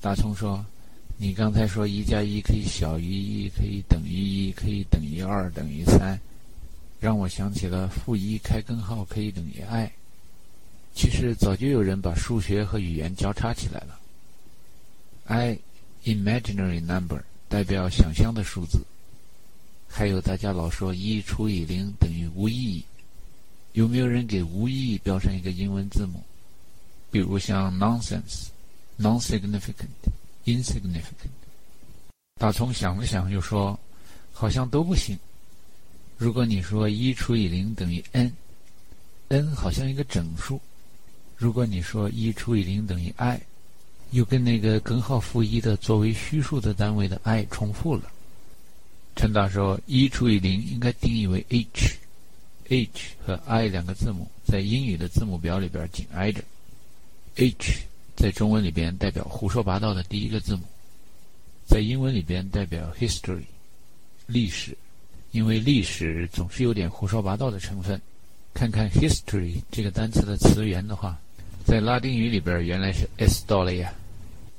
[0.00, 0.64] 大葱说
[1.18, 6.18] ：“你刚才说一加一可以小于一，可以等于一，可以等于二，等于三，
[6.98, 9.92] 让我想起了负一开根号可以等于 i。
[10.94, 14.00] 其实早就有人把数学和语言交叉起来了。
[15.26, 18.80] i，imaginary number，代表想象的数字。
[19.86, 22.84] 还有大家老说一除以零等于无意义，
[23.74, 26.22] 有没有人给无意义标上一个英文字母？
[27.10, 28.46] 比如像 nonsense。”
[29.00, 30.12] Non-significant,
[30.44, 31.32] insignificant。
[32.38, 33.80] 大葱想了想，又说
[34.30, 35.18] ：“好像都不行。
[36.18, 40.60] 如果你说一除以零等于 n，n 好像一个整数。
[41.34, 43.40] 如果你说一除以零等于 i，
[44.10, 48.12] 又跟那个根号负一的作为虚数的单位的 i 重复了。”
[49.16, 56.44] 陈达说：“一除以零应该定义为 h，h 和 i 两个字母在英语的字母表里边紧挨着
[57.36, 57.80] ，h。”
[58.20, 60.62] 在中文里边代表胡说八道的第一个字母，
[61.64, 63.44] 在英文里边代表 history，
[64.26, 64.76] 历史，
[65.30, 67.98] 因为历史总是有点胡说八道的成分。
[68.52, 71.18] 看看 history 这个单词的词源的话，
[71.64, 73.88] 在拉丁语里边原来是 historia，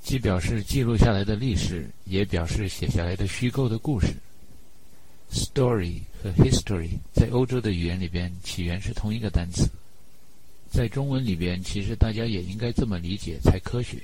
[0.02, 4.08] 既表示记录下来的历史，也表示写下来的虚构的故事。
[5.32, 9.70] story 和 history 在欧洲的语言里边起源是同一个单词。
[10.72, 14.02] 在中文里边，其实大家也应该这么理解才科学。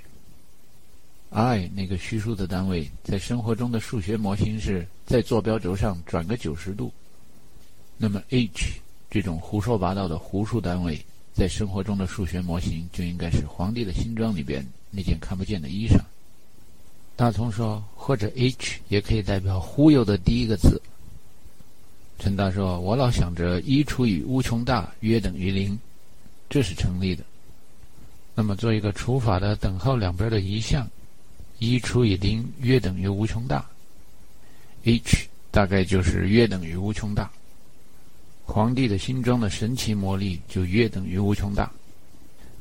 [1.29, 6.91] i 那个虚数的单位，在生活中的数学模型是在坐标轴上转个九十度。
[7.97, 10.99] 那么 h 这种胡说八道的胡数单位，
[11.33, 15.97] 在生活中的数学模型就应该是皇帝的新装里边那件看不见的衣裳。
[17.15, 20.81] 大葱说，或者 h 也可以代表忽悠的第一个字。
[22.19, 25.79] 陈大说，我老想着一除以无穷大约等于零。
[26.49, 27.23] 这是成立的。
[28.33, 30.87] 那么，做一个除法的等号两边的移项，
[31.59, 33.65] 一除以零约等于无穷大
[34.83, 37.31] ，h 大概就是约等于无穷大。
[38.45, 41.71] 皇帝的新装的神奇魔力就约等于无穷大。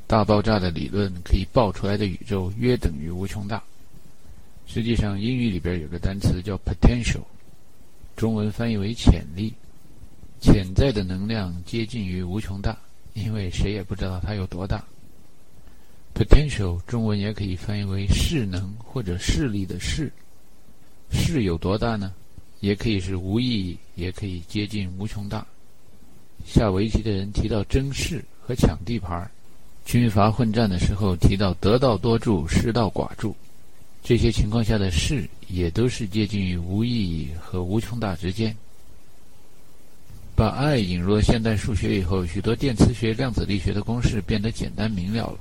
[0.06, 3.62] 大爆炸的理论可以爆出来的宇宙约等于无穷大。
[4.66, 7.22] 实际上，英语里边有个单词叫 potential，
[8.16, 9.52] 中文翻译为潜力，
[10.40, 12.76] 潜在的能量接近于无穷大。
[13.16, 14.84] 因为谁也不知道它有多大。
[16.14, 20.12] potential 中文也可以翻译为势能或者势力的势。
[21.10, 22.12] 势有多大呢？
[22.60, 25.46] 也可以是无意义，也可以接近无穷大。
[26.44, 29.30] 下围棋的人提到争势和抢地盘，
[29.84, 33.34] 军阀混战的时候提到得道多助，失道寡助，
[34.02, 38.54] 这些情况下的势也都是接近于无意义和无穷大之间。
[40.36, 45.38] 把 i 引入了现代数学以后，许多电磁学、量子力学的公式变得简单明了了。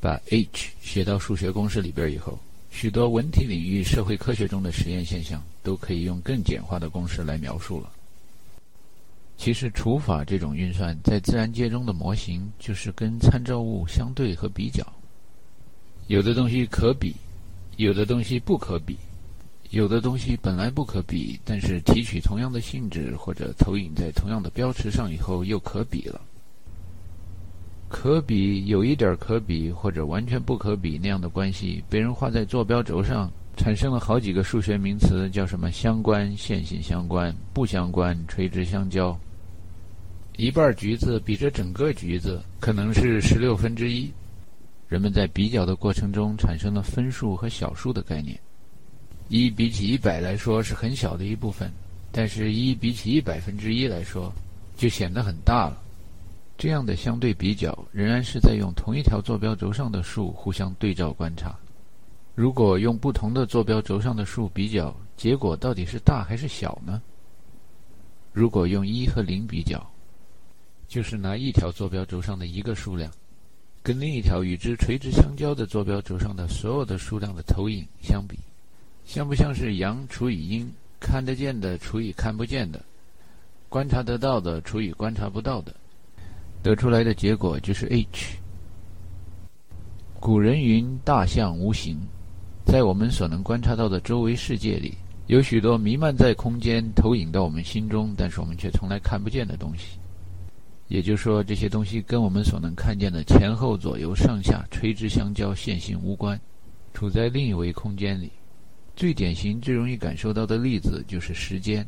[0.00, 2.36] 把 h 写到数学公式里边以后，
[2.72, 7.88] 许多文体领域、社会科学中的实验现象都可以用更简化的公式来描述了。
[9.38, 14.84] 其实除法这种运算在自然界中的模型，就是跟参照物相对和比较，
[16.08, 17.14] 有的东西可比，
[17.76, 18.96] 有的东西不可比。
[19.72, 26.20] 有的东西本来不可比，但是提取同样的性质或者投影在同样的标尺上以后又可比了。
[27.88, 39.18] 可比有一点可比或者完全不可比那样的关系，被人画在坐标轴上，产生了好几个数学名词，叫什么相关、线性相关、不相关、垂直相交。
[40.36, 44.10] 一半橘子比这整个橘子可能是十六分之一。
[44.86, 48.38] 人们在比较的过程中产生了分数和小数的概念。
[49.34, 51.72] 一比起一百来说是很小的一部分，
[52.10, 54.30] 但是一比起一百分之一来说，
[54.76, 55.82] 就显得很大了。
[56.58, 61.58] 这样的相对比较，仍然是在用同一条坐标轴上的数互相对照观察。
[62.34, 67.00] 如果用不同的坐标轴上的数比较，结果到底是大还是小呢？
[68.34, 69.82] 如果用一和零比较，
[70.88, 73.10] 就是拿一条坐标轴上的一个数量，
[73.82, 78.38] 跟另一条与之垂直相交的坐标轴上的所有的数量的投影相比。
[79.04, 82.82] 像不像是阳除以阴，看得见的除以看不见的，
[83.68, 85.74] 观察得到的除以观察不到的，
[86.62, 88.36] 得出来的结果就是 h。
[90.20, 91.98] 古人云：“大象无形。”
[92.64, 94.94] 在我们所能观察到的周围世界里，
[95.26, 99.98] 有许多弥漫在空间、投影到我们心中，但是我们却从来看不见的东西。
[100.86, 106.40] 也就是说，这些东西跟我们所能看见的前后左右上下垂直相交线性无关，
[106.94, 108.30] 处在另一维空间里。
[108.94, 111.86] 最典型、最容易感受到的例子就是时间。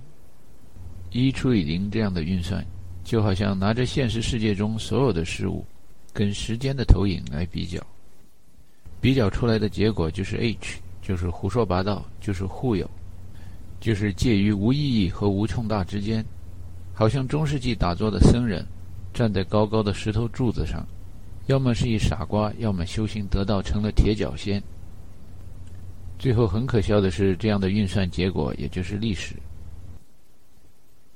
[1.10, 2.64] 一除以零这样的运算，
[3.04, 5.64] 就好像拿着现实世界中所有的事物，
[6.12, 7.80] 跟时间的投影来比较，
[9.00, 10.80] 比较出来的结果就是 h。
[11.06, 12.88] 就是胡说八道，就是忽悠，
[13.78, 16.24] 就是介于无意义和无穷大之间，
[16.94, 18.64] 好像中世纪打坐的僧人，
[19.12, 20.82] 站在高高的石头柱子上，
[21.46, 24.62] 要么是一傻瓜，要么修行得道成了铁脚仙。
[26.18, 29.34] 最后很可笑的是，这样的运算结果也就是历史。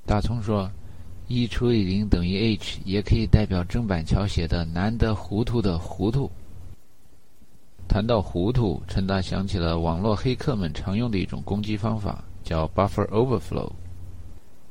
[0.04, 0.70] 大葱说。
[1.30, 6.30] 一除以零等于 h，也可以代表郑板桥写的“难得糊涂的糊涂”。
[7.86, 13.70] 谈到糊涂，陈达想起了网络黑客们常用的一种攻击方法，叫 buffer overflow。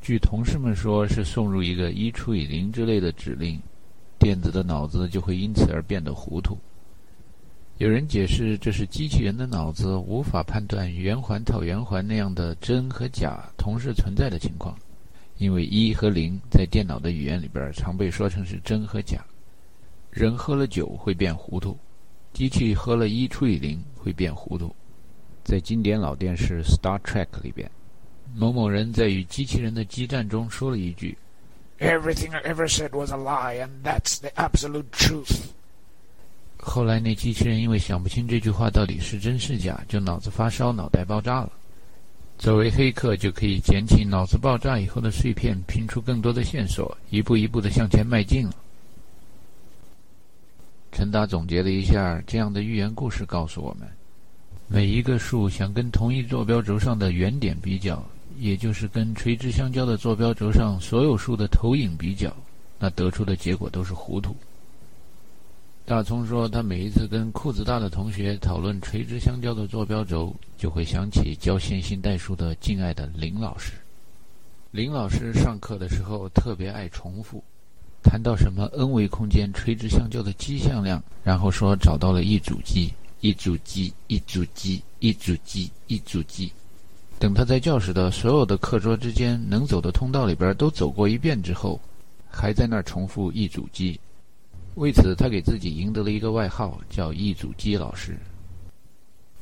[0.01, 3.61] 据同事们说，是送入一个一除以零之类的指令，
[4.17, 6.57] 电子的脑子就会因此而变得糊涂。
[7.79, 14.75] 有人解释，这是机器人的脑子无法判断圆环套圆环那样的真和假同时存在的情况。
[15.37, 19.23] 因为一和零在电脑的语言里边常被说成是真和假。
[20.09, 21.77] 人喝了酒会变糊涂，
[22.33, 24.75] 机器喝了一除以零会变糊涂。
[25.43, 27.69] 在经典老电视《Star Trek》里边，
[28.35, 31.15] 某某人在与机器人的激战中说了一句
[31.77, 35.41] ：“Everything I ever said was a lie, and that's the absolute truth。”
[36.59, 41.51] 后来那机器人因为想不清这句话到底是真是假，就脑子发烧，脑袋爆炸了。
[42.37, 48.53] 作为黑客，就可以捡起脑子爆炸以后的碎片，拼出更多的线索，一步一步的向前迈进了。
[50.91, 53.87] 陈达总结了一下这样的寓言故事，告诉我们：
[54.67, 58.03] 每一个数想跟同一坐标轴上的原点比较，
[58.37, 62.35] 也就是跟垂直相交的坐标轴上所有数的投影比较，
[62.77, 64.35] 那得出的结果都是糊涂。
[65.87, 73.71] 大葱说，他每一次跟裤子大的同学讨论垂直相交的坐标轴，就会想起教线性代数的敬爱的林老师。
[74.71, 77.41] 林老师上课的时候特别爱重复，
[78.03, 86.51] 谈到什么 n 维空间垂直相交的基向量，然后说找到了一组基，一组基，一组基，一组基，一组基。
[87.17, 91.79] 等他在教室的所有的课桌之间能走的通道里边都走过一遍之后，
[92.29, 93.97] 还在那儿重复一组基。
[94.77, 98.15] 为此，他给自己赢得了一个外号，叫“易祖基老师”。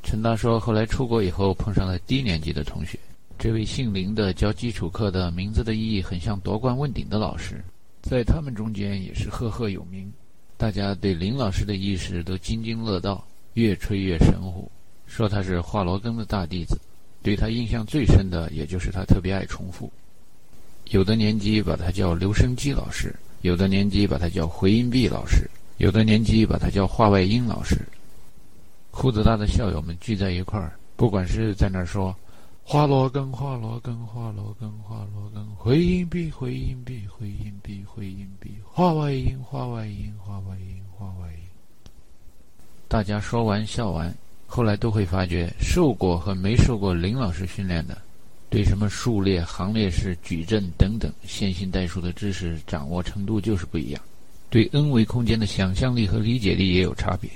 [0.02, 2.98] 陈达说，后来出国以后碰上了低年级的同学，
[3.38, 7.62] 这位姓林的教基础课的名字的意义很像夺冠问鼎的老师，
[8.02, 10.10] 在他们中间也是赫赫有名。
[10.56, 13.22] 大家对林老师的意识都津津乐道，
[13.56, 14.72] 越吹越神乎，
[15.06, 16.80] 说他是华罗庚的大弟子。
[17.22, 19.92] 对他印象最深的，也就是他特别爱重复。
[20.92, 23.14] 有的年级把他叫留声机老师。
[23.46, 25.48] 有的年级把他叫回音壁老师，
[25.78, 27.80] 有的年级把他叫话外音老师。
[28.90, 32.16] 裤子大的校友们聚在一块儿，不管是在那儿说
[32.66, 41.40] “花罗庚，花罗庚，花罗庚，花罗庚”，回音壁，回音壁，回音壁，回音壁，话外音，话外音，话外音，话外音。
[42.88, 44.12] 大家说完笑完，
[44.48, 47.96] 后来都会发觉，受过和没受过林老师训练的。
[48.56, 54.02] 对什么数列、行列式、矩阵等等线性代数的知识掌握程度就是不一样，
[54.50, 57.30] 对 n 维空间的想象力和理解力也有差别。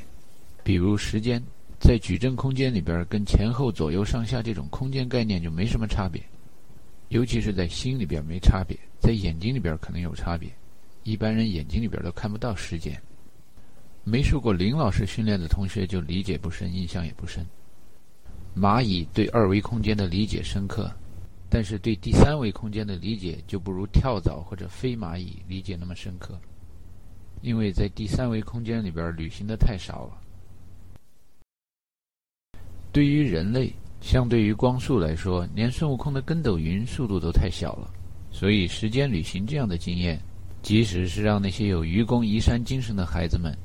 [0.64, 1.44] 比如时间，
[1.78, 6.24] 在矩阵空间里边，跟前后、左右、上下这种空间概念就没什么差别，
[7.10, 10.50] 尤其是在心里边没差别，在眼睛里边可能有差别。
[11.04, 12.98] 一般人眼睛里边都看不到时间。
[14.06, 17.46] 没受过林老师训练的同学就理解不深，印象也不深。
[18.56, 20.90] 蚂蚁对二维空间的理解深刻。
[21.50, 26.40] 但是对第三维空间的理解就不如跳蚤或者飞蚂蚁理解那么深刻，
[27.42, 30.22] 因为在第三维空间里边旅行的太少了。
[32.92, 37.90] 对于人类，相对于光速来说，连孙悟空的跟斗云速度都太小了，
[38.32, 40.20] 所以时间旅行这样的经验，
[40.62, 43.56] 即使是让那些有愚公移山精神的孩子们，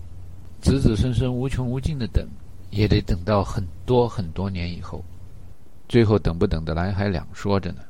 [0.61, 2.27] 子子孙孙无穷无尽的等，
[2.71, 5.05] 也得等到很多很多年以后。
[5.89, 7.83] 最后等不等得来还两说着呢。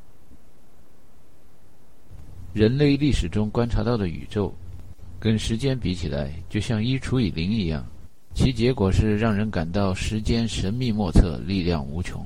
[2.53, 4.55] 人类历史中观察到的宇宙，
[5.19, 7.85] 跟时间比起来，就像一除以零一样，
[8.35, 12.25] 其结果是让人感到时间神秘莫测，力量无穷。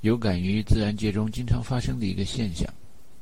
[0.00, 2.66] 有感于自然界中经常发生的一个现象，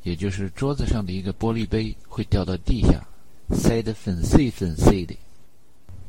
[0.03, 3.03] 也就是桌子上的一个玻璃杯会掉到地下，
[3.51, 5.17] 摔得粉碎粉碎的。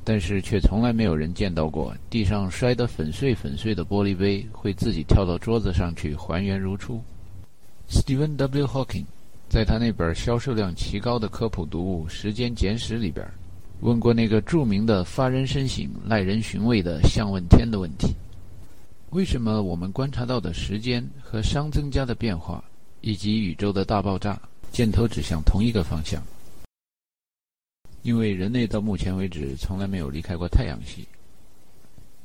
[0.10, 7.04] 但是却从来没有人见到过地上摔得粉碎粉碎的玻璃杯会自己跳到桌子上去还原如初。
[7.90, 8.66] Stephen W.
[8.66, 9.04] Hawking
[9.50, 13.28] 在他那本销售量奇高的科普读物《时间简史》里边，
[13.82, 18.16] 问过那个著名的发人深省、耐人寻味的“向问天”的问题：
[19.10, 22.64] 为什么我们观察到的时间和熵增加的变化，
[23.02, 24.40] 以及宇宙的大爆炸，
[24.72, 26.24] 箭头指向同一个方向？
[28.08, 31.06] 因为人类到目前为止从来没有离开过太阳系。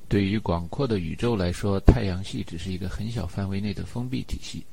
[0.09, 4.65] 对于广阔的宇宙来说，太阳系只是一个很小范围内的封闭体系，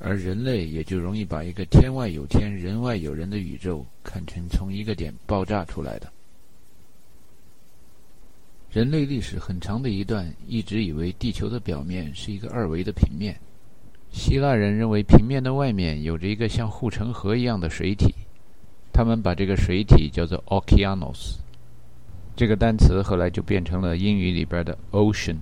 [0.00, 6.12] 而人类也就容易把一个天外有天、人外有人的宇宙看成从一个点爆炸出来的。
[8.72, 13.38] 人类历史很长的一段，一直以为地球的表面是一个二维的平面。
[14.10, 18.12] 希腊人认为平面的外面有着一个像护城河一样的水体，
[18.92, 21.38] 他们把这个水体叫做 Okeanos。
[22.34, 25.36] 这个单词后来就变成了英语里边的 ocean。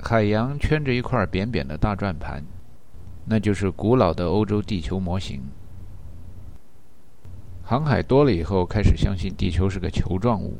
[0.00, 2.42] 海洋圈着一块扁扁的大转盘，
[3.24, 5.40] 那就是古老的欧洲地球模型。
[7.62, 10.58] 航海多了以后，开始相信地球是个球状物，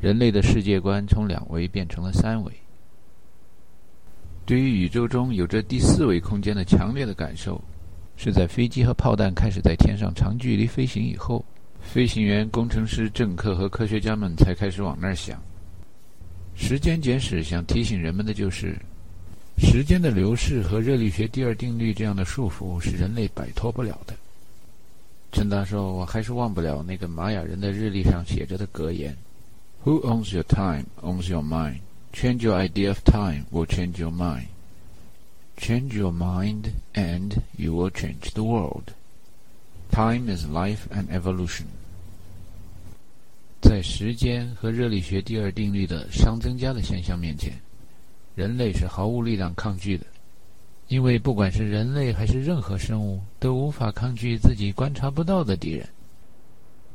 [0.00, 2.52] 人类的世界观从两维变成了三维。
[4.44, 7.60] 对于宇宙中有着第四维空间的强烈的感受，
[8.16, 11.44] 是在飞机和炮弹开始在天上长距离飞行以后。
[11.82, 15.40] 飞行员、工程师、政客和科学家们才开始往那儿想。
[16.54, 18.76] 时间简史想提醒人们的就是：
[19.58, 24.14] 时间的流逝和热力学第二定律这样的束缚是人类摆脱不了的。
[25.30, 29.16] 陈达说：“我还是忘不了那个玛雅人的日历上写着的格言
[29.84, 31.80] ：‘Who owns your time owns your mind.
[32.12, 34.46] Change your idea of time will change your mind.
[35.56, 38.92] Change your mind and you will change the world.’
[39.90, 41.66] Time is life and evolution。
[43.62, 47.52] 在时间和热力学第二定律的熵增加的现象面前，
[48.34, 50.04] 人类是毫无力量抗拒的，
[50.88, 55.88] 因为不管是人类还是任何生物，都无法抗拒自己观察不到的敌人。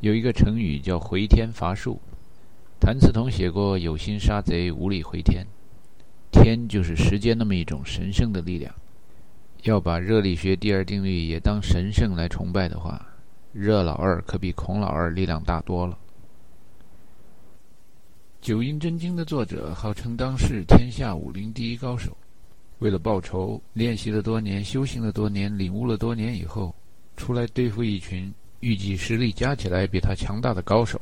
[0.01, 1.99] 有一个成语叫“回天乏术”，
[2.79, 5.45] 谭嗣同写过“有心杀贼，无力回天”。
[6.31, 8.73] 天就是时间那么一种神圣的力量。
[9.63, 13.05] 要把热力学第二定律也当神圣来崇拜的话，
[13.51, 15.97] 热老二可比孔老二力量大多了。
[18.45, 22.15] 《九阴真经》的作者号称当世天下武林第一高手，
[22.79, 26.73] 为了报仇，练习了多年，修行了多年，领悟了多年以后，
[27.17, 31.01] 出来对付一群预计实力加起来比他强大的高手，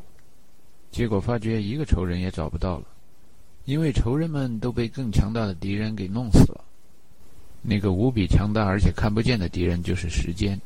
[0.89, 2.85] 结果发觉一个仇人也找不到了，
[3.67, 6.63] 因为仇人们都被更强大的敌人给弄死了。
[7.61, 10.57] 那个无比强大而且看不见的敌人就是时间。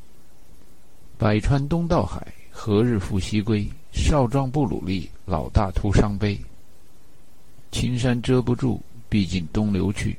[1.18, 3.68] 百川东到海，何日复西归？
[3.92, 6.40] 少壮不努力，老大徒伤悲。
[7.72, 8.80] 青山遮不住，
[9.10, 10.16] 毕竟东流去。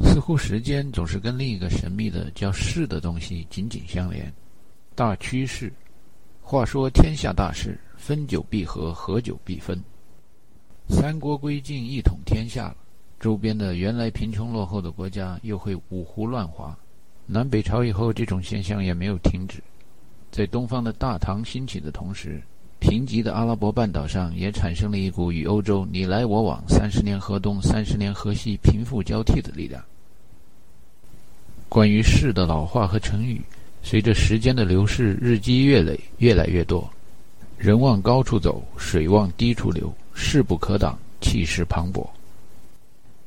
[0.00, 4.32] 似乎时间总是跟另一个神秘的叫势的东西紧紧相连。
[4.94, 5.70] 大趋势。
[6.40, 9.78] 话说天下大势，分久必合，合久必分。
[10.88, 12.76] 三国归晋，一统天下了。
[13.18, 16.76] 周边的原来贫穷落后的国家又会五胡乱华，
[17.26, 19.62] 南北朝以后这种现象也没有停止。
[20.30, 22.40] 在东方的大唐兴起的同时，
[22.78, 29.82] 贫瘠的阿拉伯半岛上也产生了一股与欧洲你来我往、三十年河东、三十年河西、贫富交替的力量。
[31.68, 33.40] 关于世的老化和成语，
[33.82, 36.88] 随着时间的流逝日积月累，越来越多。
[37.58, 42.08] 人往高处走，水往低处流，势不可挡，气势磅礴。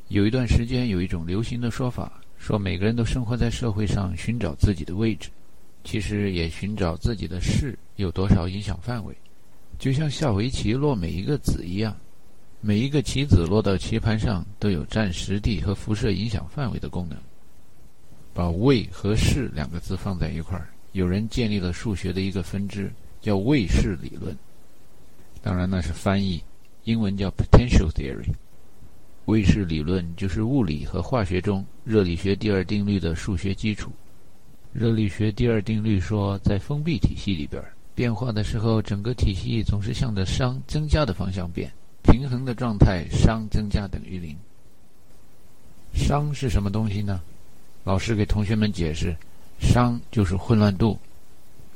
[0.08, 5.29] 有一段时间，有一种流行的说法，说每个人都生活在社会上，寻找自己的位置，
[5.84, 9.15] 其实也寻找自己的势有多少影响范围。
[9.77, 11.96] 就像下围棋落每一个子一样，
[12.60, 17.15] 每一个棋子落到棋盘上都有占实地和辐射影响范围的功能。
[18.34, 22.91] 把位和势两个字放在一块儿，有人建立了数学的一个分支，
[23.22, 24.36] 叫位势理论。
[25.41, 26.43] 当然那是翻译，
[26.89, 28.34] 英文叫 potential theory。
[29.25, 33.91] 位势理论就是物理和化学中热力学第二定律的数学基础。
[34.74, 41.72] 热力学第二定律说，在封闭体系里边，变化的时候，整个体系总是向着熵增加的方向变。
[42.01, 44.36] 平衡的状态，熵增加等于零。
[45.93, 47.22] 熵是什么东西呢？
[47.84, 49.15] 老师给同学们解释，
[49.62, 50.98] 熵就是混乱度。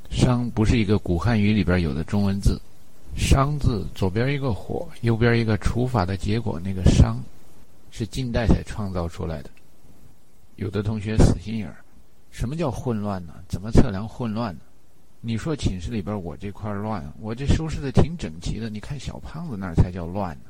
[0.10, 2.60] 熵不是一个古汉语里边有的中文字，
[3.16, 7.18] 商字左边一个火，右边一个除法的结果，那个商。
[7.96, 9.50] 是近代才创造出来的。
[10.56, 11.76] 有的同学死心眼儿，
[12.32, 13.34] 什么叫混乱呢？
[13.48, 14.62] 怎么测量混乱呢？
[15.22, 20.50] 你说寝室里边我这块乱，我这收拾的挺整齐的，你看小胖子那儿才叫乱呢。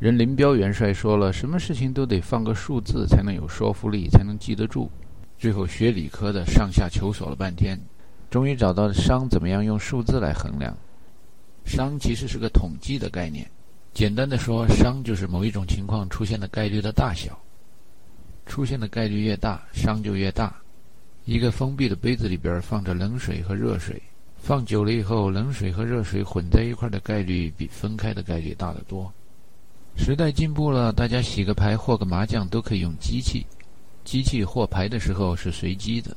[0.00, 4.90] 人林彪元帅说了，什么事情都得放个数字才能有说服力，才能记得住。
[5.38, 7.80] 最后学理科的上下求索了半天，
[8.28, 10.76] 终于找到商怎么样用数字来衡量。
[11.66, 13.48] 熵其实是个统计的概念。
[13.92, 17.38] 简单的说，熵就是某一种情况出现的概率的大小。
[18.46, 20.54] 出现的概率越大，熵就越大。
[21.24, 24.00] 一个封闭的杯子里边放着冷水和热水，
[24.42, 29.12] 放久了以后，冷水和热水混在一块的概率比分开的概率大得多。
[29.96, 33.46] 时代进步了，大家洗个牌、和个麻将都可以用机器。
[34.04, 36.16] 机器和牌的时候是随机的，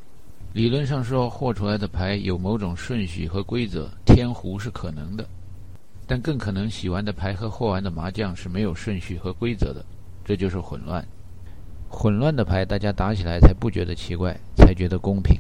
[0.54, 5.28] 理论上说和出来的牌有某种顺序和规则，天胡是可能的。
[6.06, 9.84] 但更可能洗完的牌和和完的麻将是没有顺序和规则的，
[10.24, 11.04] 这就是混乱。
[11.90, 15.36] 混乱的牌大家打起来才不觉得奇怪，才觉得公平。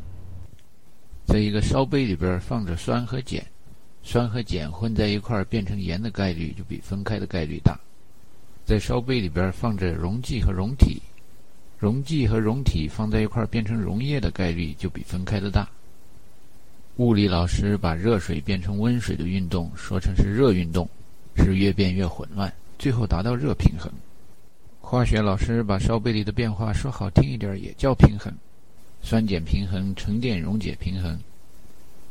[1.25, 3.39] 在一个烧杯里边放着酸和碱，
[4.01, 7.79] 酸和碱混在一块儿变成盐的概率就比分开的概率大。
[8.65, 10.99] 在烧杯里边放着溶剂和溶体，
[11.83, 15.67] 溶剂和溶体放在一块变成溶液的概率就比分开的大。
[16.95, 20.87] 物理老师把热水变成温水的运动说成是热运动，
[21.35, 22.49] 是越变越混乱，
[22.79, 23.91] 最后达到热平衡。
[24.79, 28.33] 化学老师把烧杯里的变化说好听一点也叫平衡。
[29.01, 31.19] 酸碱平衡、沉淀溶解平衡，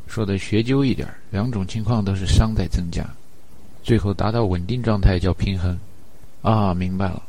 [0.06, 3.08] 说的学究一点，两种情况都是熵在增加，
[3.82, 5.78] 最后达到稳定状态叫平衡。
[6.42, 7.22] 啊，明白了，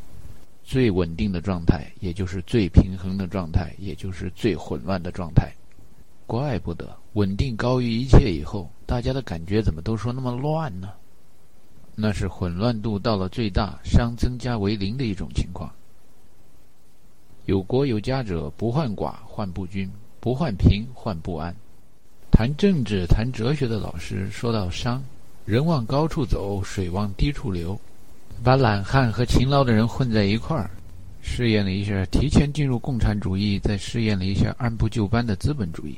[0.64, 5.52] 最稳定的状态，也就是最平衡的状态，也就是最混乱的状态。
[6.26, 10.88] 怪不得稳定高于一切以后，大家的感觉怎么都说那么乱呢？
[11.94, 15.70] 那是混乱度到了最大，熵增加为零的一种情况。
[17.44, 19.86] 有国有家者，不患寡，患不均；
[20.18, 21.54] 不患贫，患不安。
[22.32, 25.04] 谈政治、谈哲学的老师说到商，
[25.44, 27.78] 人往高处走，水往低处流，
[28.42, 30.70] 把懒汉和勤劳的人混在一块儿，
[31.22, 35.96] 试验了一下提前进入共产主义，再试验了一下按部就班的资本主义，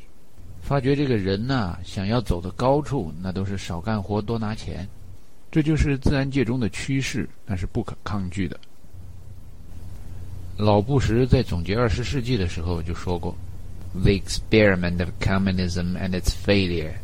[0.62, 4.86] 发觉这个人呐，想要走到高处，那都是少干活多拿钱，
[5.50, 8.58] 这就是自然界中的趋势，那是不可抗拒的。
[10.56, 13.36] 老布什在总结二十世纪的时候就说过
[13.92, 16.94] ：“The experiment of communism and its failure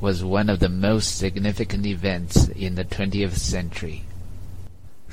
[0.00, 3.98] was one of the most significant events in the twentieth century。”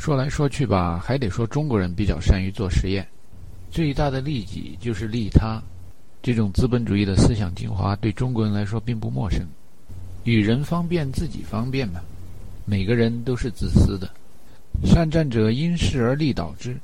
[0.03, 3.07] 说来说去吧，还得说中国人比较善于做实验，
[3.71, 5.61] 最大的利己就是利他。
[6.21, 9.47] 这种资本主义的思想精华对中国人来说并不陌生。
[10.25, 12.01] 与人方便，自己方便嘛。
[12.65, 14.09] 每个人都是自私的，
[14.83, 16.77] 善战者因势而利导之。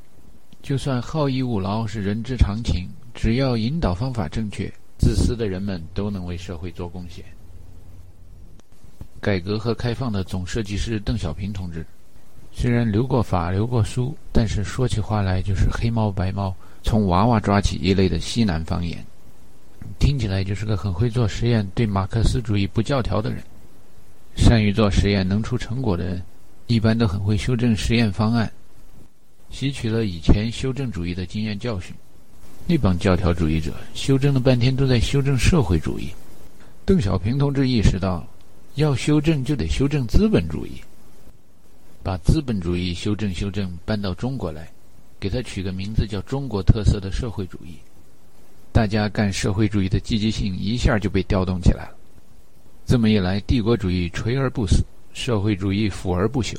[0.63, 7.26] 就算好逸恶劳是人之常情，只要引导方法正确，自私的人们都能为社会做贡献。
[9.20, 11.86] 改革和开放的总设计师邓小平同志，
[12.62, 19.02] 虽然留过法、留过书，但是说起话来就是黑猫白猫，从娃娃抓起一类的西南方言，
[19.98, 23.41] 听起来就是个很会做实验、对马克思主义不教条的人。
[24.36, 26.22] 善于做实验、能出成果的人，
[26.67, 28.52] 一般都很会修正实验方案。
[29.50, 31.95] 吸取了以前修正主义的经验教训，
[32.67, 36.10] 那帮教条主义者修正了半天都在修正社会主义。
[36.84, 38.28] 邓小平同志意识到，
[38.76, 40.74] 要修正就得修正资本主义，
[42.10, 44.67] 把资本主义修正修正搬到中国来，
[45.19, 47.76] 给他取个名字叫中国特色的社会主义。
[48.72, 51.95] 大家干社会主义的积极性一下就被调动起来了。
[52.84, 56.56] 这么一来，帝国主义垂而不死，社会主义腐而不朽。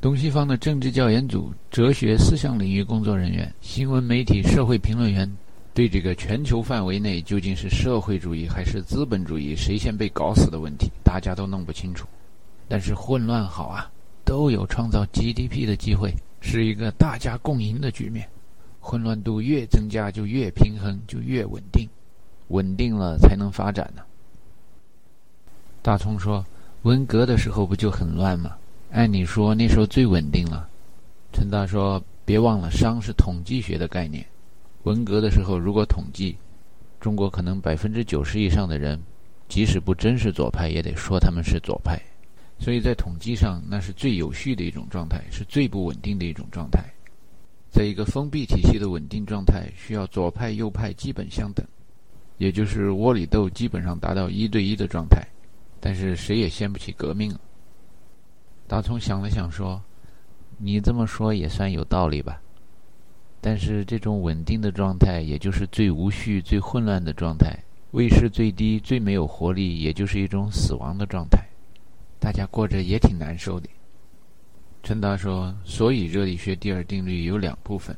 [0.00, 5.30] 东西方的政治教研组、哲学思想领域工作人员、新闻媒体、社会评论员，
[5.74, 12.06] 对这个全球范围内究竟是社会主义还是资本主义，谁先被搞死的问题，大家都弄不清楚。
[12.66, 13.92] 但是混乱好啊，
[14.26, 18.28] 都有创造 GDP 的机会，是一个大家共赢的局面。
[18.80, 21.88] 混乱度越增加，就越平衡，就越稳定，
[22.48, 24.02] 稳定了才能发展呢。
[25.80, 26.44] 大葱说
[26.82, 28.56] ：“文革的时候不就很乱吗？”
[28.92, 30.68] 按理说，那时候最稳定了。
[31.32, 34.24] 陈大说：“别忘了，商是统计学的概念。
[34.82, 36.36] 文革的时候，如果统计，
[37.00, 39.00] 中国可能百分之九十以上的人，
[39.48, 42.00] 即使不真是左派，也得说他们是左派。
[42.58, 46.82] 所以在统计上，那是最有序的一种状态，是最不稳定的一种状态。
[47.70, 51.66] 在一个封闭体系的稳定状态，需要左派右派基本相等，
[52.38, 55.22] 也就是窝里斗基本上达到一对一的状态。
[55.78, 57.36] 但是谁也掀不起革命。”
[58.66, 59.80] 大葱想了想说
[60.56, 62.40] ：“你这么说也算有道理吧。
[63.40, 67.54] 但是这种稳定的状态，也就是最无序、最混乱的状态，
[67.90, 71.38] 位势最低、最没有活力，也就是一种死亡的状态。
[72.18, 73.68] 大家过着也挺难受的。”
[74.82, 77.96] 陈达说：“所以热力学第二定律有两部分，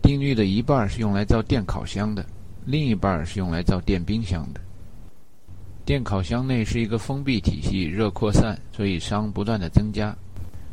[0.00, 2.24] 定律的一半是用来造电烤箱的，
[2.64, 4.60] 另一半是用来造电冰箱的。”
[5.84, 10.16] 电烤箱内是一个封闭体系，热扩散，所以熵不断的增加，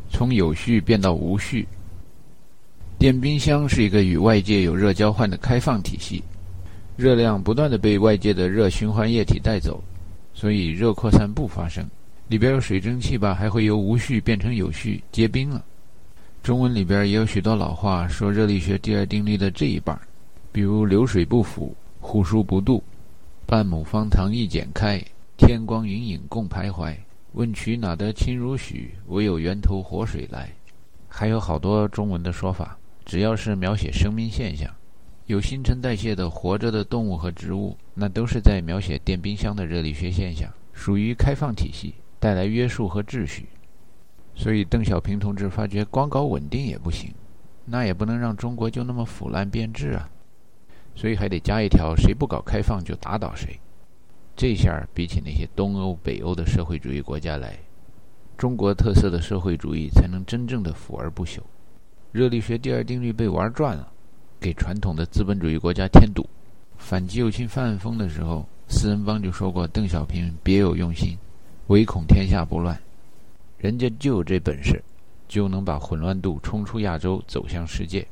[0.10, 1.68] 从有序变到无序。
[2.98, 6.24] 电冰箱是一个与外界有热交换的开放体系，
[6.96, 9.84] 热量不断的被外界的热循环液体带走，
[10.34, 11.86] 所以热扩散不发生。
[12.32, 15.62] 里边有水蒸气吧，还会由无序变成有序结冰了。
[16.42, 20.00] 中文里边也有许多老话说热力学第二定律的这一半，
[20.50, 22.82] 比如“流水不腐，户枢不蠹，
[23.46, 25.04] 半亩方塘一剪开，
[25.36, 26.96] 天光云影共徘徊。
[27.34, 28.92] 问渠哪得清如许？
[29.10, 30.50] 唯有源头活水来。”
[31.14, 34.74] 还有好多中文的说法，只要是描写生命现象，
[35.26, 43.50] 有新陈代谢的活着的动物和植物，那都是在描写电冰箱的热力学现象，属于开放体系，带来约束和秩序。
[44.36, 47.14] 所以邓小平同志发觉，光搞稳定也不行，
[47.66, 50.10] 那也不能让中国就那么腐烂变质啊，
[50.96, 53.60] 所以还得加一条：谁不搞开放就打倒谁。
[54.36, 57.58] 这下比起那些东欧、北欧的社会主义国家来，
[58.38, 61.40] 中国特色的社会主义才能真正的腐而不朽。
[62.12, 63.92] 热力学第二定律被玩转了，
[64.40, 66.26] 给传统的资本主义国家添堵。
[66.78, 71.16] 反击右倾翻案风的时候，四人帮就说过：“邓小平别有用心，
[71.72, 72.78] 唯恐天下不乱。”
[73.58, 74.84] 人家就有这本事，
[75.30, 78.06] 就能把混乱度冲出亚洲，走向世界。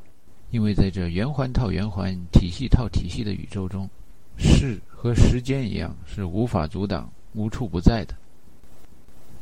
[0.50, 3.90] 因为在这圆环套圆环、体系套体系的宇宙中，
[4.38, 8.16] 事和时间一样是无法阻挡、无处不在的。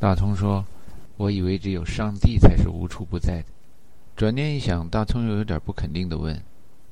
[0.00, 0.64] 大聪说
[1.16, 3.46] ：“我以为只有上帝才是无处不在的。”
[4.16, 6.36] 转念一想，大聪又有点不肯定地问：“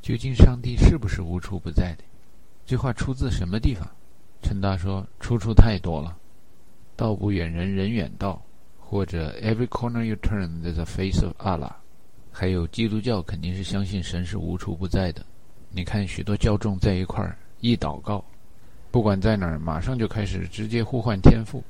[0.00, 2.04] 究竟上帝是不是无处不在的？”
[2.64, 3.84] 这话出自什么地方？
[4.42, 6.16] 陈大说：“出处太多了，
[6.96, 8.42] 道不远人，人远道。”
[8.88, 11.72] 或者 Every corner you turn, there's a face of Allah。
[12.30, 15.26] 还有基督教肯定是相信神是无处不在的。
[15.70, 18.24] 你看许多教众在一块儿一祷告，
[18.92, 21.64] 不管在哪儿，马上就开始直接呼唤天父。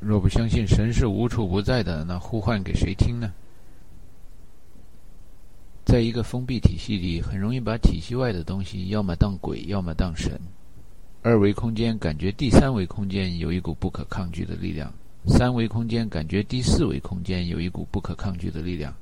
[0.00, 3.32] 若不相信神是无处不在的，那呼唤给谁听呢？
[5.84, 10.32] 在一个封闭体系里，很容易把体系外的东西要么当鬼，要么当神。
[11.26, 14.94] 二维空间感觉第三维空间有一股不可抗拒的力量。
[15.26, 18.94] 三维空间感觉第四维空间有一股不可抗拒的力量，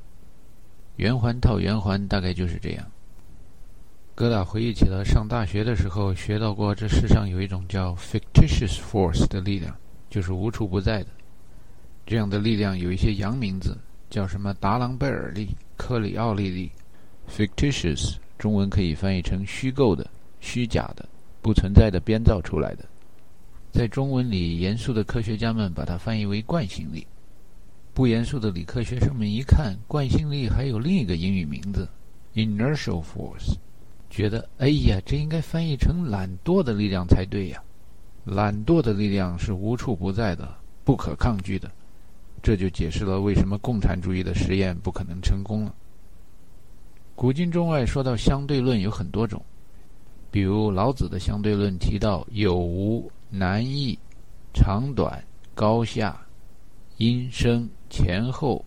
[0.97, 2.87] 圆环套圆环，大概就是这样。
[4.17, 9.77] 疙瘩回忆起了上大学的时候学到过，这世上有一种叫 fictitious force 的力量，
[10.09, 11.09] 就是无处不在的。
[12.07, 13.77] 这样的力量有一些洋名字，
[14.09, 16.73] 叫什么达朗贝尔力、克里奥利力。
[17.29, 20.11] fictitious 中文可以翻译成虚构的、
[20.41, 21.07] 虚假的、
[21.45, 22.87] 不存在的、编造出来的。
[23.71, 27.07] 在中文里，严肃的科学家们把它翻译为惯性力；
[27.93, 31.87] 不严肃的理科学生们一看，惯性力还有另一个英语名字
[32.35, 33.57] “inertial force”，
[34.09, 37.63] 觉得哎呀，这应该翻译成懒惰的力量才对呀！
[38.25, 40.49] 懒惰的力量是无处不在的、
[40.83, 41.71] 不可抗拒的，
[42.43, 45.75] 这就解释了为什么共产主义的实验不可能成功了。
[47.15, 49.45] 古今中外说到相对论有很多种，
[50.35, 53.09] 比如老子的相对论提到有无。
[53.31, 53.97] 难易、
[54.53, 55.23] 长短、
[55.55, 56.21] 高下、
[56.97, 58.65] 音声、前后。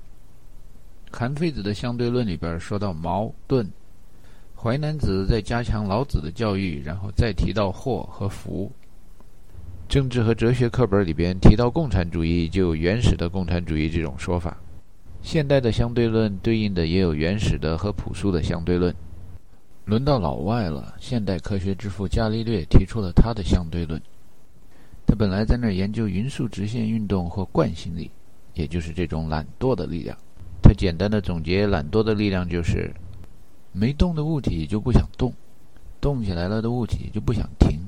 [1.12, 3.70] 韩非子的相对论里边说到矛盾，
[4.56, 8.72] 淮南子在加强老子的教育，然后再提到祸和福。
[9.90, 14.58] 政治和哲学课本里边提到共产主义，就有原始的共产主义这种说法。
[15.22, 18.96] 现代的相对论对应的也有原始的和朴素的相对论。
[19.88, 24.02] 轮到老外了，现代科学之父伽利略提出了他的相对论。
[25.06, 28.12] 他本来在那儿研究匀速直线运动或惯性力，
[28.54, 30.18] 也就是这种懒惰的力量。
[30.62, 32.94] 他简单的总结懒惰的力量就是：
[33.72, 35.34] 没动的物体就不想动，
[36.02, 37.80] 动起来了的物体就不想停。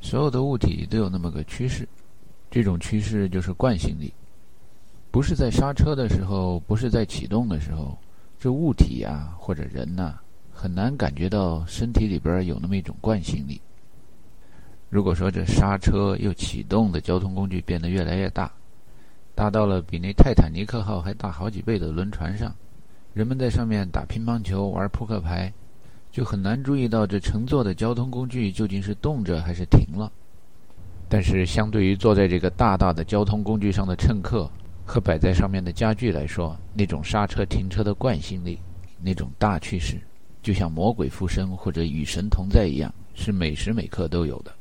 [0.00, 1.86] 所有的物体都有那么个趋势，
[2.50, 4.10] 这种趋势就是惯性力。
[5.10, 7.98] 不是在刹车的时候，不是在启动的时候，
[8.38, 10.18] 这物体呀或者人呐，
[10.54, 13.60] 很难感觉到身体里边有那么一种惯性力。
[14.88, 18.50] 如果说这刹车又启动的交通工具变得越来越大，
[19.34, 22.54] 大到了比那泰坦尼克号还大好几倍的轮船上，
[23.12, 25.52] 人们在上面打乒乓球、玩扑克牌，
[26.12, 30.10] 就很难注意到这乘坐的交通工具究竟是动着还是停了。
[31.08, 34.48] 但是，相对于坐在这个大大的交通工具上的乘客
[34.86, 38.58] 和摆在上面的家具来说，那种刹车停车的惯性力，
[39.02, 40.00] 那种大趋势，
[40.44, 44.52] 就像魔鬼附身或者与神同在一样，是每时每刻都有的。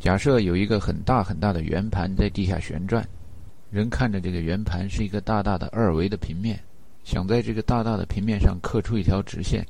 [0.00, 3.06] 假设有一个很大很大的圆盘在地下旋转，
[3.70, 6.58] 人看着这个圆盘是一个大大的二维的平面，
[7.04, 9.62] 想在这个大大的平面上刻出一条直线，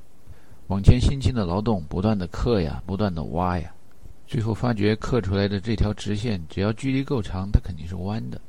[0.68, 3.74] 往前辛勤的劳动，不断的刻呀，不断的挖呀，
[4.24, 8.40] 最后发觉刻出来的这条直线，只要距离够长，它肯定是弯的。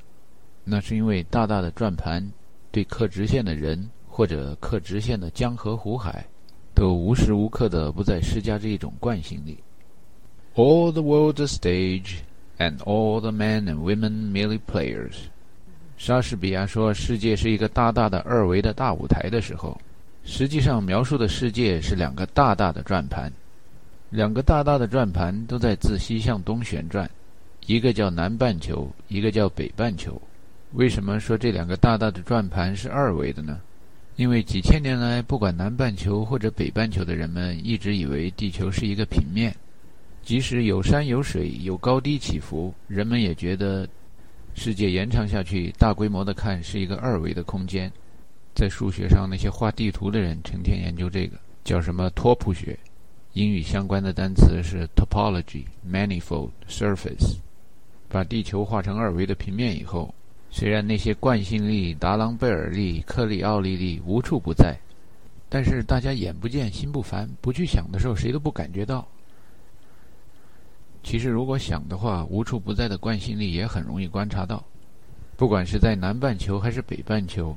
[0.63, 2.23] 那是因为大大的转盘
[2.71, 6.23] 对刻直线的人或者刻直线的江河湖海，
[6.73, 9.57] 都无时无刻的不再施加这一种惯性力。
[10.55, 12.17] All the world's a stage,
[12.57, 15.15] and all the men and women merely players。
[15.97, 19.79] 莎士比亚说世界是一个大大的二维的大舞台的时候，
[20.23, 23.31] 实际上描述的世界是两个大大的转盘，
[24.09, 27.09] 两个大大的转盘都在自西向东旋转，
[27.65, 30.21] 一个叫南半球，一个叫北半球。
[30.73, 33.59] 为什么说这两个大大的转盘是二维的呢？
[34.19, 39.55] 因为几千年来，不管南半球或者北半球的人们一直以为地球是一个平面，
[40.21, 43.87] 即使有山有水有高低起伏，人们也觉得
[44.55, 47.89] 世界延长下去，大规模的看是一个二维的空间。
[48.53, 52.77] 在数学上，那些画地图的人成天研究这个，叫什么托普学？
[53.31, 57.37] 英语相关的单词是 topology、manifold、surface。
[58.09, 60.13] 把地球画成二维的平面以后。
[60.51, 64.75] 虽然那些惯性力、达朗贝尔力、克里奥利力无处不在，
[65.47, 69.07] 但是大家眼不见心不烦，不去想的时候，谁都不感觉到。
[71.03, 74.63] 其实，如果想的话，无处不在的惯性力也很容易观察到。
[75.37, 77.55] 不管是在南半球还是北半球，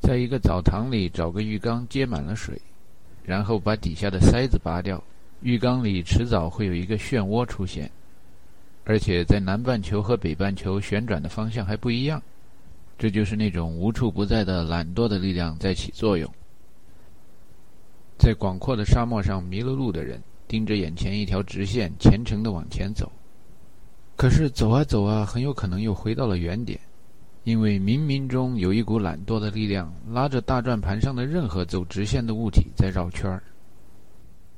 [0.00, 2.60] 在一个澡堂里找个浴缸接满了水，
[3.22, 5.02] 然后把底下的塞子拔掉，
[5.42, 7.88] 浴缸里迟早会有一个漩涡出现。
[8.84, 12.20] 而且在南半球和北半球旋转的方向还不一样，
[12.98, 16.28] 这就是那种无处不在的懒惰的力量在起作用。
[18.18, 23.10] 在广阔的沙漠上迷了路的人，盯着眼前一条直线，虔诚地往前走。
[24.16, 26.78] 可是走啊走啊，很有可能又回到了原点，
[27.44, 33.42] 因为冥冥中有一股懒惰的力量，拉着大转盘上的任何走直线的物体在绕圈儿。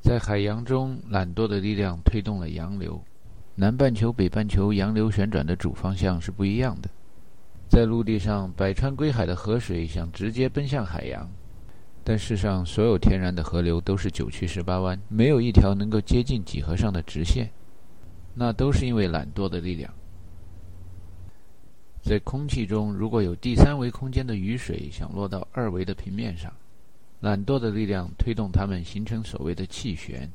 [0.01, 3.01] 在海洋中，懒惰的力量推动了洋流。
[3.55, 6.89] 南半球、北半球洋流旋转的主方向是不一样的。
[7.69, 11.31] 在陆地上，百川归海的河水想直接奔向海洋，
[12.03, 17.51] 但世上所有天然的河流都是九曲十八弯，没有一条能够接近几何上的直线。
[18.35, 19.93] 那都是因为懒惰的力量。
[22.03, 26.51] 在空气中，如果有第三维空间的雨水想落到二维的平面上，
[27.21, 30.31] 懒惰的力量推动它们形成所谓的气旋。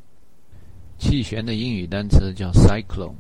[0.98, 3.16] 气旋的英语单词叫 cyclone。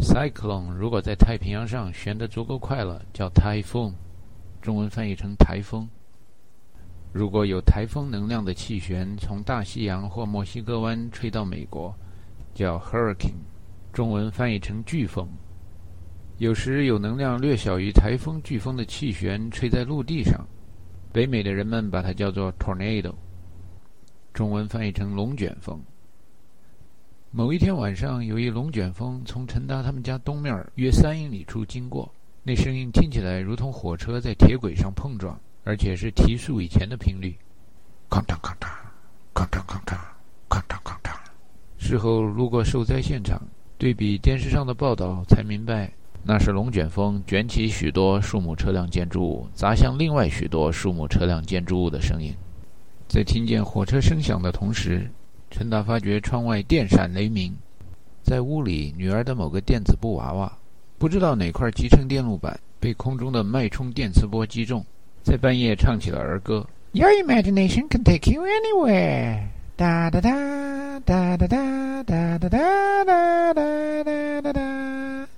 [0.00, 3.92] cyclone 如果在太平洋上旋得足够快了，叫 typhoon，
[4.62, 5.88] 中文翻译成台风。
[7.12, 11.94] 如果有台风能量的气旋从大西洋或墨西哥湾吹到美国，
[12.54, 13.40] 叫 hurricane，
[13.92, 15.28] 中文翻译成飓风。
[16.38, 20.46] 有时有能量略小于台风、飓风的气旋吹在陆地上，
[21.12, 23.14] 北美的人们把它叫做 tornado，
[24.32, 25.82] 中文翻译成龙卷风。
[27.30, 32.10] 某一天晚上，有一龙卷风从陈达他们家东面约三英里处经过，
[32.42, 37.36] 那声音听起来如同火车在铁轨上碰撞，而且是提速以前的频率，
[38.08, 38.70] 哐当哐当，
[39.34, 39.98] 哐当哐当，
[40.48, 41.14] 哐当哐当。
[41.76, 43.38] 事后路过受灾现场，
[43.76, 45.92] 对比电视上的报道，才明白
[46.24, 52.34] 那是龙卷风卷起许多树木车辆建筑物，砸向另外许多树木车辆建筑物的声音。
[53.06, 55.10] 在听见火车声响的同时。
[55.50, 57.56] 陈达发觉窗外电闪雷鸣，
[58.22, 60.52] 在屋里，女儿的某个电子布娃娃，
[60.98, 64.84] 不知道哪块集成电路板被空中的脉冲电磁波击中，
[65.22, 66.66] 在半夜唱起了儿歌。
[66.92, 69.48] Your imagination can take you anywhere。
[69.76, 75.28] 哒哒哒哒哒哒哒哒哒哒哒哒哒。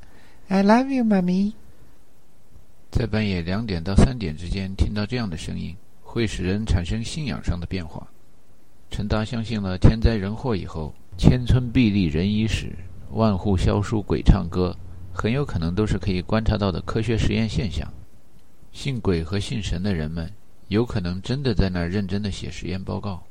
[0.48, 1.52] I love you, mommy。
[2.90, 8.06] 在半夜两点到三点之间听到这样的声音，会使人产生信仰上的变化。
[8.90, 12.66] 陈达相信了天灾人祸以后，千村壁立人已死，
[13.12, 14.76] 万户萧疏鬼唱歌，
[15.12, 17.88] 很有可能都是可以观察到的科学实验现象。
[18.72, 20.28] 信鬼和信神的人们，
[20.68, 23.22] 有可能真的在那儿认真的写实验报告，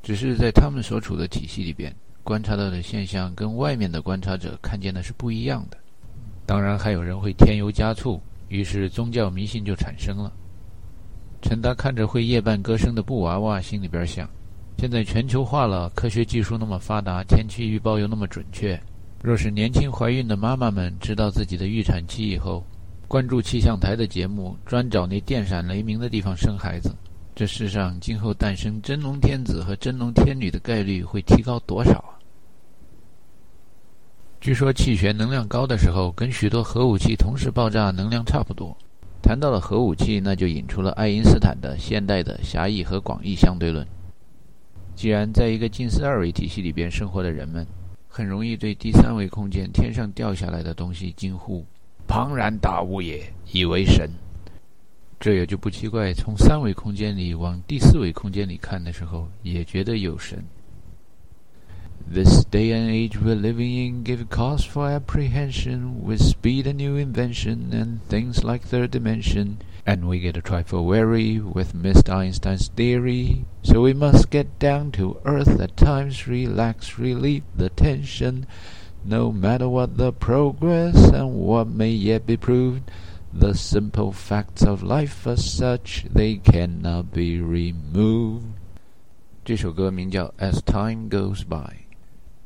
[0.00, 5.76] 只是在他们所处的体系里边，观察到的现象跟外面的观察者看见的是不一样的。
[6.46, 10.32] 当然，还有人会添油加醋，于是宗教迷信就产生了。
[11.42, 14.28] 陈达看着会夜半歌声的布娃娃，心里边想。
[14.80, 18.80] 现在全球化了，科学技术那么发达，天气预报又那么准确。
[19.22, 22.64] 若是年轻怀孕的妈妈们知道自己的预产期以后，
[23.06, 26.96] 关注气象台的节目，专找那电闪雷鸣的地方生孩子，
[27.34, 32.16] 这世上今后诞生真龙天子和真龙天女的概率会提高多少啊？
[34.40, 38.74] 据说气旋能量高的时候，跟许多核武器同时爆炸能量差不多。
[39.20, 43.86] 谈到了核武器，那就引出了爱因斯坦的现代的狭义和广义相对论。
[45.00, 47.66] 既然在一个近似二维体系里边生活的人们，
[48.06, 51.64] 很容易对第三维空间天上掉下来的东西惊呼
[52.06, 54.10] “庞然大物也”，以为神。
[55.18, 60.44] 这也就不奇怪，从三维空间里往第四维空间里看的时候，也觉得有神。
[62.12, 67.70] This day and age we're living in give cause for apprehension with speed and new invention
[67.72, 69.56] and things like third dimension.
[69.89, 72.09] And we get a trifle weary with Mr.
[72.13, 73.45] Einstein's theory.
[73.61, 78.47] So we must get down to earth at times, relax, relieve the tension.
[79.03, 82.89] No matter what the progress and what may yet be proved,
[83.31, 88.45] the simple facts of life are such they cannot be removed.
[89.43, 91.59] 这首歌名叫《As Time Goes By》，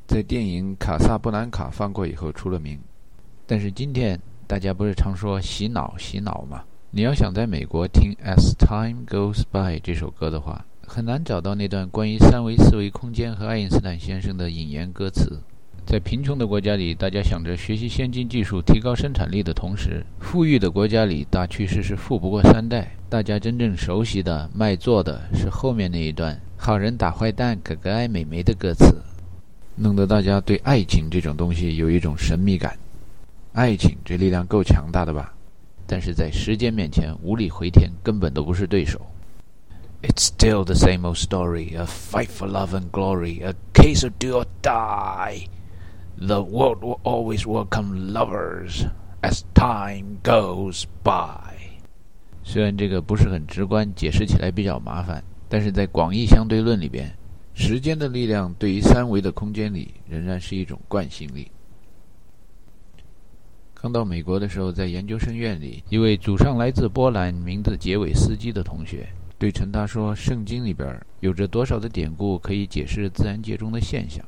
[0.07, 2.77] 在电影《卡萨布兰卡》放过以后出了名。
[3.47, 6.63] 但是今天大家不是常说洗脑洗脑吗？
[6.96, 15.40] 你要想在美国听《As Time Goes By》这首歌的话，很难找到那段关于三维、四维空间和爱因斯坦先生的引言歌词。
[15.84, 22.92] 在贫穷的国家里，大家想着学习先进技术、提高生产力的同时，富裕的国家里，大趋势是富不过三代。
[23.08, 29.02] 大家真正熟悉的、卖座的是后面那一段“好人打坏蛋，哥哥爱美眉”的歌词，
[29.74, 32.78] 弄得大家对爱情这种东西有一种神秘感。
[33.52, 35.33] 爱情这力量够强大的吧？
[35.85, 39.01] 但是在时间面前无力回天，根本都不是对手。
[40.01, 44.39] It's still the same old story: a fight for love and glory, a case of do
[44.39, 45.47] or die.
[46.17, 48.85] The world will always welcome lovers
[49.21, 51.57] as time goes by。
[52.43, 57.11] 虽然这个不是很直观，解释起来比较麻烦，但是在广义相对论里边，
[57.53, 61.51] 时间的力量对于三维的空间里仍然是一种惯性力。
[63.84, 69.06] 刚到美国的时候，在研究生院里，一位祖上来自波兰、名字结尾斯基的同学
[69.38, 74.24] 对陈达说：“圣经里边有着多少的典故可以解释自然界中的现象？”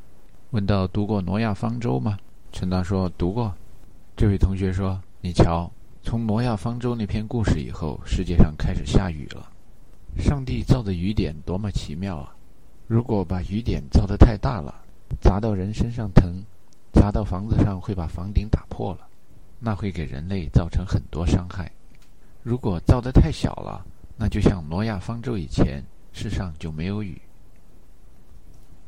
[0.53, 2.19] 问到读过挪亚方舟吗？
[2.53, 3.51] 陈达说读过。
[4.15, 9.51] 这位同学说：“你瞧，从挪亚方舟那篇故事以后，世界上开始下雨了。
[10.19, 12.37] 上帝造的雨点多么奇妙啊！
[12.87, 14.83] 如果把雨点造得太大了，
[15.19, 16.45] 砸到人身上疼，
[16.93, 19.06] 砸到房子上会把房顶打破了，
[19.59, 21.71] 那会给人类造成很多伤害。
[22.43, 23.85] 如果造得太小了，
[24.17, 27.21] 那就像挪亚方舟以前，世上就没有雨。”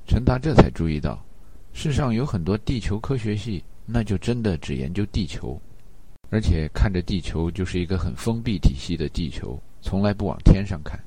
[0.07, 1.23] 陈达这才注意到。
[1.75, 5.61] 世上有很多地球科学系，那就真的只研究地球，
[6.31, 10.99] 而且看着地球就是一个很封闭体系的地球，从来不往天上看。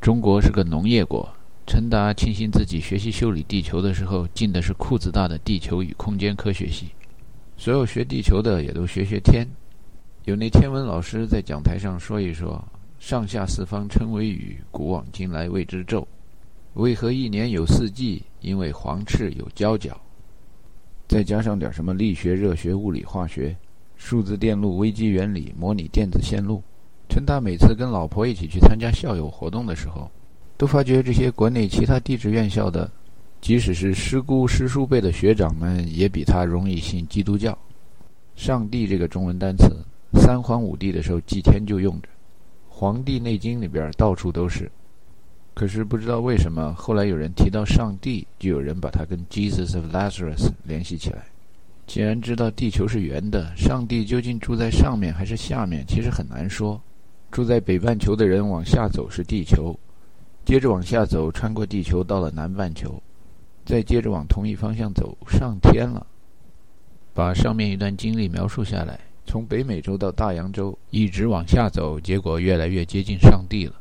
[0.00, 1.28] 中国是个农业国，
[1.66, 6.90] 陈达庆幸自己学习修理地球的时候进的是裤子大的地球与空间科学系，
[7.56, 9.46] 所有学地球的也都学学天。
[10.24, 12.62] 有那天文老师在讲台上说一说
[12.98, 16.06] ：“上下四方称为宇，古往今来谓之宙。
[16.74, 20.00] 为何一年有四季？”因为黄赤有交角，
[21.08, 23.56] 再加上点什么力学、热学、物理、化学、
[23.96, 26.62] 数字电路、微机原理、模拟电子线路。
[27.08, 30.08] 陈达每次跟老婆一起去参加校友活动的时候，
[30.56, 32.88] 都发觉这些国内其他地质院校的，
[33.46, 37.56] 即使是师姑师叔辈的学长们，也比他容易信基督教。
[38.34, 39.70] 上帝这个中文单词，
[40.14, 42.08] 三皇五帝的时候祭天就用着，
[42.68, 44.68] 《黄帝内经》里边到处都是。
[45.54, 51.22] 可是不知道为什么，后来有人提到上帝，就有人把它跟 Jesus of Lazarus 联系起来。
[51.86, 56.82] 既然知道地球是圆的，上帝究竟住在上面还是下面，其实很难说。
[57.30, 59.78] 住在北半球的人往下走是地球，
[60.44, 63.00] 接着往下走，穿过地球到了南半球，
[63.66, 66.06] 再接着往同一方向走上天了。
[67.12, 73.74] 把上面一段经历描述下来，从北美洲到大洋洲，一直往下走，结果越来越接近上帝了。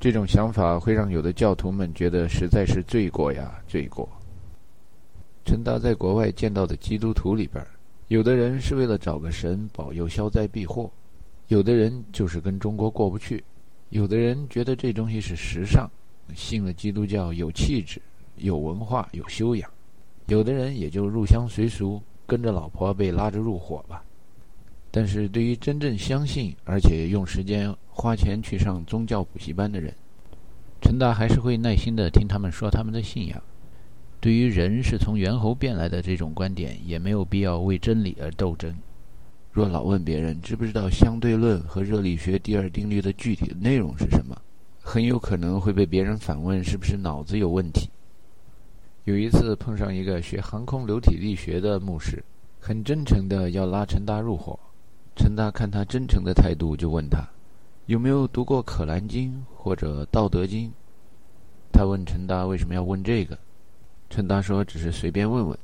[0.00, 4.08] 这种想法会让有的教徒们觉得实在是罪过呀，罪过。
[5.44, 7.64] 陈达在国外见到的基督徒里边，
[8.08, 10.90] 有的人是为了找个神保佑消灾避祸，
[11.48, 13.42] 有的人就是跟中国过不去，
[13.90, 15.90] 有的人觉得这东西是时尚，
[16.34, 18.00] 信了基督教有气质、
[18.36, 19.70] 有文化、有修养，
[20.26, 24.02] 有的人也就入乡随俗，跟着老婆被拉着入伙吧。
[24.90, 29.92] 但是对于真正相信而且用时间花钱去上宗教补习班的人，
[30.80, 33.42] 陈达还是会耐心地听他们说他们的信仰。
[34.20, 38.74] 对于人是从猿猴变来的这种观点，也没有必要为真理而斗争。
[39.52, 44.36] 若老问别人知不知道相对论和热力学第二定律的具体内容是什么，
[44.82, 47.88] 很有可能会被别人反问是不是脑子有问题。
[49.06, 52.20] 有一次碰上一个学航空流体力学的牧师，
[52.58, 54.58] 很真诚的要拉陈达入伙。
[55.14, 57.24] 陈达看他真诚的态度，就问他
[57.86, 60.68] 有没有读过《可兰经》或者《道德经》。
[61.72, 63.38] 他问陈达为什么要问这个，
[64.10, 65.56] 陈达说只是随便问问，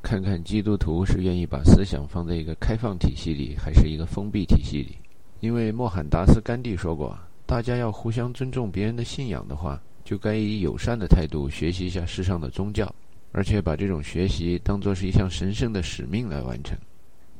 [0.00, 4.96] 看看基督徒是愿意把思想放在一个开放体系里，还是一个封闭体系里。
[5.40, 12.92] 因为莫罕达斯·甘地说过，大家要互相尊重别人的信仰的话，就该以友善的态度学习一下世上的宗教。
[13.34, 16.76] 而且把这种学习当作是一项神圣的使命来完成。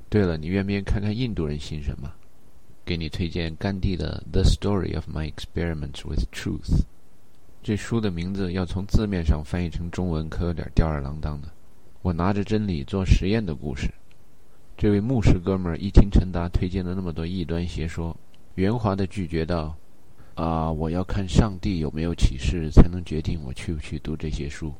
[0.08, 2.10] 对了，你愿不愿意看看印度人信什么？
[2.82, 6.80] 给你推荐甘地的《The Story of My Experiments with Truth》。
[7.62, 11.48] 这书的名字要从字面上翻译成中文，可有点吊儿郎当的。
[12.00, 13.92] 我拿着真理做实验的故事。
[14.78, 18.16] 这位牧师哥们儿一听陈达推荐了那么多异端邪说，
[18.54, 19.76] 圆滑的拒绝道
[20.34, 24.72] ：“啊，我要看上帝有没有启示，才能决定我去不去读这些书。”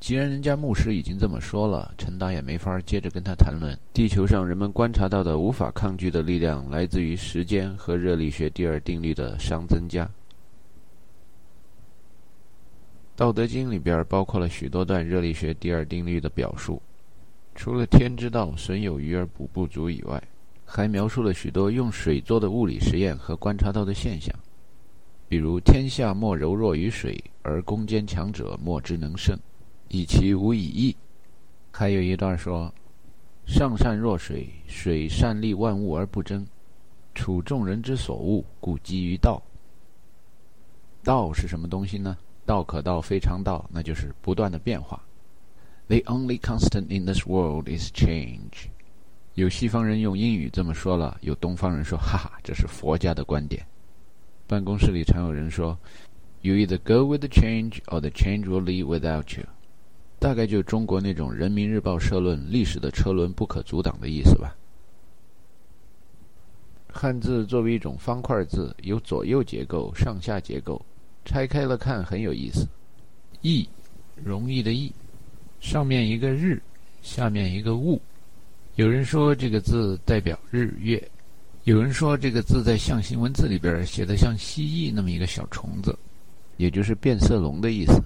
[0.00, 3.76] 既然人家牧师已经这么说了，陈达也没法接着跟他谈论。
[3.92, 10.04] 地球上人们观察到的无法抗拒的力量，来自于时间和热力学第二定律的熵增加。
[13.16, 16.80] 《道德经》里边包括了许多段热力学第二定律的表述，
[17.56, 20.22] 除了“天之道，损有余而补不足”以外，
[20.70, 24.38] 还描述了许多用水做的物理实验和观察到的现象，
[25.26, 29.36] 比如“天下莫柔弱于水，而攻坚强者莫之能胜”。
[29.88, 30.94] 以其无以易。
[31.72, 32.70] 还有一段说
[33.48, 36.46] ：“上善若水，水善利万物而不争，
[37.14, 39.42] 处众人之所恶，故几于道。”
[41.02, 42.18] 道是什么东西呢？
[42.44, 45.02] 道可道，非常道，那就是不断的变化。
[45.86, 48.68] The only constant in this world is change。
[49.38, 53.64] 有西方人用英语这么说了，有东方人说：“哈哈，这是佛家的观点。”
[54.48, 55.78] 办公室里常有人说
[56.40, 59.46] ：“You either go with the change, or the change will leave without you。”
[60.18, 64.56] 大概就中国那种《人民日报》社论“历史的车轮不可阻挡”的意思吧。
[66.92, 70.84] 汉字作为一种方块字，有左右结构、上下结构，
[71.24, 72.66] 拆开了看很有意思。
[73.42, 73.68] 易，
[74.16, 74.92] 容易的易，
[75.60, 76.60] 上面一个日，
[77.02, 78.02] 下面一个物。
[78.78, 81.02] 有人说这个字代表日月，
[81.64, 85.98] 有人说这个字在象形文字里边写的像蜥蜴那么一个小虫子，
[86.58, 88.00] 也就是变色龙的意思。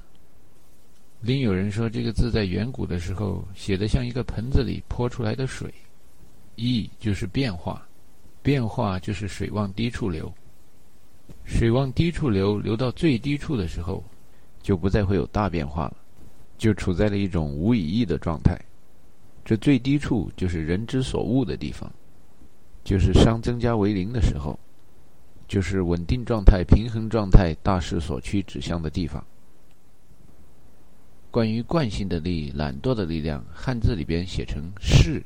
[1.21, 5.71] 另有人说，这个字在远古的时候写的像一个盆子里泼出来的水，
[6.57, 7.87] 易就是变化，
[8.43, 10.33] 变化就是水往低处流，
[11.45, 14.03] 水往低处流，流到最低处的时候，
[14.63, 15.97] 就不再会有大变化了，
[16.57, 18.59] 就处在了一种无以易的状态。
[19.45, 21.93] 这最低处就是人之所恶的地方，
[22.85, 24.59] 就是熵增加为零的时候，
[25.49, 29.25] 就是稳定状态、平衡状态、大势所趋指向的地方。
[31.31, 35.23] 关于惯性的力、懒惰的力量，汉字里边写成“势”。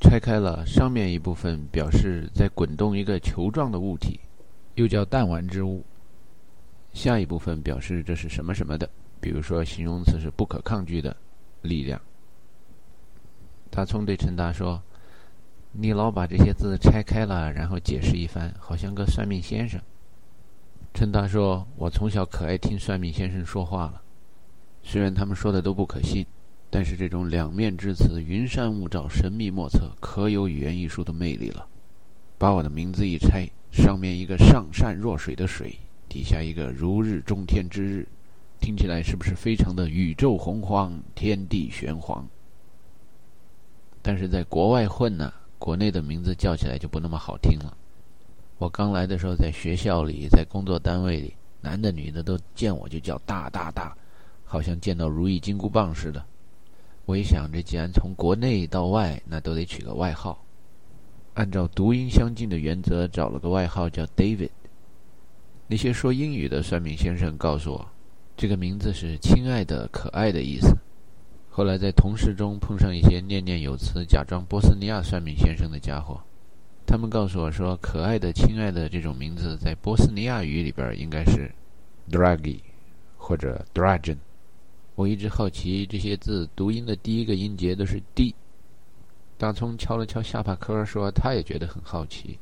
[0.00, 4.20] 拆开了，上面一部分表示在滚动一个球状的物体，
[4.74, 5.82] 又叫弹丸之物；
[6.92, 8.88] 下一部分表示这是什么什么的，
[9.20, 11.16] 比如说形容词是不可抗拒的
[11.62, 12.00] 力量。
[13.70, 14.82] 大聪对陈达说
[15.72, 19.80] ：“你老把这些字拆开了，然后解释一番，好像个算命先生。”
[20.94, 24.02] 陈达说：“我从小可爱听算命先生说话了。”
[24.82, 26.24] 虽然他们说的都不可信，
[26.70, 31.66] 但是这种两面之词、云山雾罩、神秘莫测，可有语言艺术的魅力了。
[32.38, 38.08] 把我的名字一拆，上面一个上善若水的水，底下一个如日中天之日，
[38.60, 42.26] 听起来是不是非常的宇宙洪荒、天地玄黄？
[44.08, 47.76] 但是在国外混呢，国内的名字叫起来就不那么好听了。
[48.56, 53.94] 我刚来的时候，在学校里，在工作单位里，男的女的都见我就叫大大大。
[54.46, 56.24] 好像见到如意金箍棒似的。
[57.04, 60.42] 我一想，这既然从国内到外，那都得取个外号。
[61.34, 64.48] 按照读音相近的原则，找了个外号叫 David。
[65.66, 67.86] 那些说英语的算命先生告诉我，
[68.38, 70.74] 这个名字是“亲爱的、可爱的”意思。
[71.50, 76.20] 后来在同事中碰上一些念念有词、假装波斯尼亚算命先生的家伙，
[76.86, 81.50] 他们告诉我说，“可爱的、亲爱的”这种名字在波斯尼亚语里边应该是
[82.10, 82.60] Dragi
[83.16, 84.18] 或者 Dragon。
[84.94, 88.34] 我一直好奇这些字读音的第一个音节都是 D。
[89.36, 92.38] 大葱敲了敲下巴颏，说他也觉得很好奇。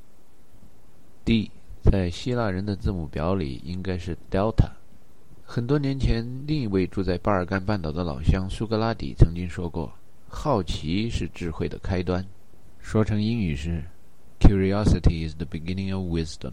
[1.24, 1.50] D
[1.82, 4.70] 在希腊人的字母表里应该是 Delta。
[5.48, 9.90] 很多年前，另一位住在巴尔干半岛的老乡苏格拉底曾经说过
[10.28, 12.22] ：“好奇是智慧的开端。”
[12.82, 13.82] 说成英语是
[14.40, 16.52] ：“Curiosity is the beginning of wisdom。”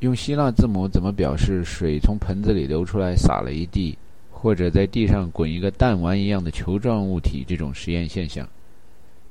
[0.00, 3.96] 用希腊字母怎么表示水从盆子里流出来，洒了一地？
[4.30, 8.46] 或者在地上滚一个弹丸一样的球状物体，这种实验现象，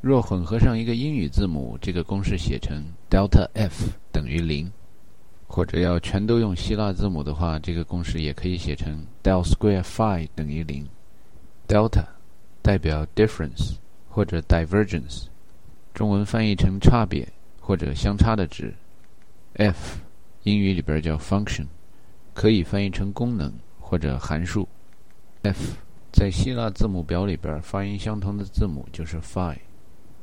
[0.02, 4.66] 若混合上一个英语字母，这个公式写成 delta F 等于零；
[5.56, 10.84] 或者要全都用希腊字母的话，这个公式也可以写成 delta square phi 等于零。
[11.68, 12.04] delta
[12.64, 13.76] 代表 difference
[14.10, 15.26] 或者 divergence，
[15.94, 17.32] 中文翻译成差别
[17.62, 18.74] 或者相差的值。
[19.54, 20.00] F
[20.42, 21.68] 英语里边叫 function，
[22.34, 24.68] 可以翻译成功能或者函数。
[25.44, 25.78] F
[26.12, 29.56] 在希腊字母表里边发音相同的字母就是 phi，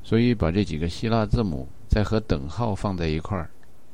[0.03, 3.49] 所以把这几个希腊字母再和等号放在一块儿，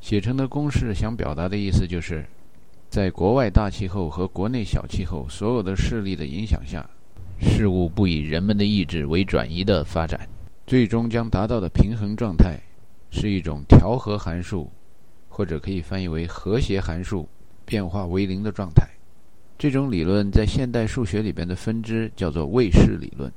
[0.07, 2.25] 写成的公式想表达的意思就是，
[2.89, 6.89] 在国外大气候和国内小气候所有的势力的影响下，
[7.41, 10.21] 事物不以人们的意志为转移的发展，
[10.65, 12.57] 最终将达到的平衡状态
[13.11, 14.71] 是一种调和函数，
[15.29, 17.29] 或者可以翻译为和谐函数
[17.65, 18.89] 变化为零的状态。
[19.59, 23.29] 这种理论在现代数学里边的分支叫做位势理论，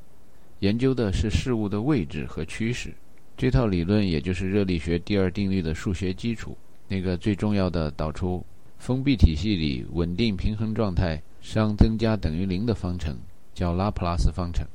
[0.60, 2.94] 研究的是事物的位置和趋势。
[3.40, 6.58] 这套理论也就是热力学第二定律的数学基础，
[6.90, 8.46] 那个最重要的导出
[8.78, 13.18] 封闭体系里稳定平衡状态熵增加等于零的方程，
[13.54, 14.68] 叫拉普拉斯方程，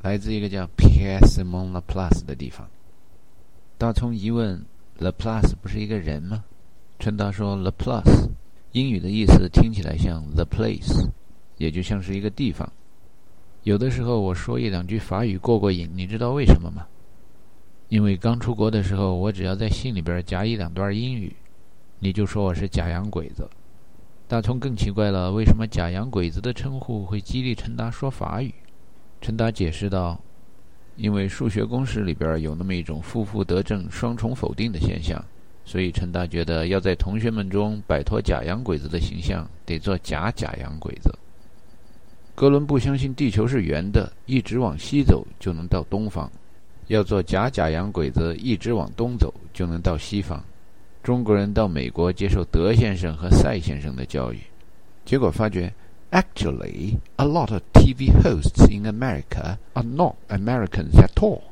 [0.00, 2.66] 来自一个叫 Pierre-Simon Laplace 的地方。
[3.76, 4.64] 大葱疑问
[4.98, 6.42] ：Laplace 不是一个人吗？
[6.98, 8.30] 陈达说：Laplace。
[8.72, 11.06] 英语的意思听起来像 the place，
[11.58, 12.72] 也就像是一个地方。
[13.64, 16.86] 有的时候我说一两句法语过过瘾，你知道为什么吗？
[17.90, 21.34] 因为刚出国的时候，我只要在信里边夹一两段英语，
[21.98, 23.50] 你就说我是假洋鬼子。
[24.28, 28.54] 大葱更奇怪了，为什么假洋鬼子的称呼会激励陈达说法语？
[29.20, 30.20] 陈达解释道：
[30.94, 35.20] 因为数学公式里边有那么一种负负得正、双重否定的现象。
[35.64, 41.12] 所以陈达觉得要在同学们中摆脱假洋鬼子的形象，得做假假洋鬼子。
[42.36, 46.30] 哥伦布相信地球是圆的，一直往西走就能到东方；
[46.90, 50.42] 要做假假洋鬼子，一直往东走就能到西方。
[51.04, 54.40] 中国人到美国接受德先生和赛先生的教育，
[55.04, 55.72] 结果发觉
[56.10, 61.42] ，actually a lot of TV hosts in America are not Americans at all.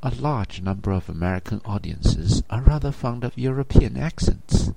[0.00, 4.72] A large number of American audiences are rather fond of European accents，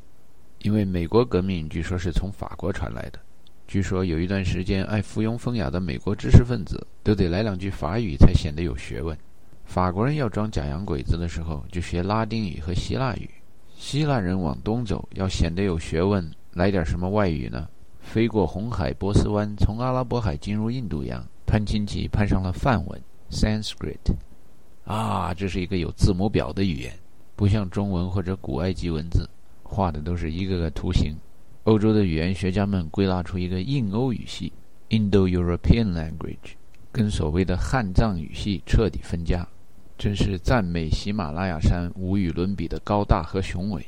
[0.62, 3.20] 因为美国革命据说是从法国传来的。
[3.68, 9.16] 据说有一段时间，爱附庸风雅的美国知识分子都得来两句法语才显得有学问。
[9.68, 13.30] 法国人要装假洋鬼子的时候，就学拉丁语和希腊语。
[13.76, 17.68] 希腊人往东走，要显得有学问，来点什么外语呢？
[18.00, 23.00] 飞过红海、波斯湾，从阿拉伯海进入印度洋，攀亲戚攀上了梵文
[23.30, 24.00] （Sanskrit）。
[24.86, 26.98] 啊，这是一个有字母表的语言，
[27.36, 29.30] 不像中文或者古埃及文字，
[29.62, 31.14] 画的都是一个个图形。
[31.66, 34.52] 欧洲的语言学家们归纳出一个印欧语系
[34.90, 36.56] （Indo-European Language），
[36.92, 39.46] 跟所谓的汉藏语系彻底分家，
[39.98, 43.88] 真是赞美喜马拉雅山无与伦比的高大和雄伟。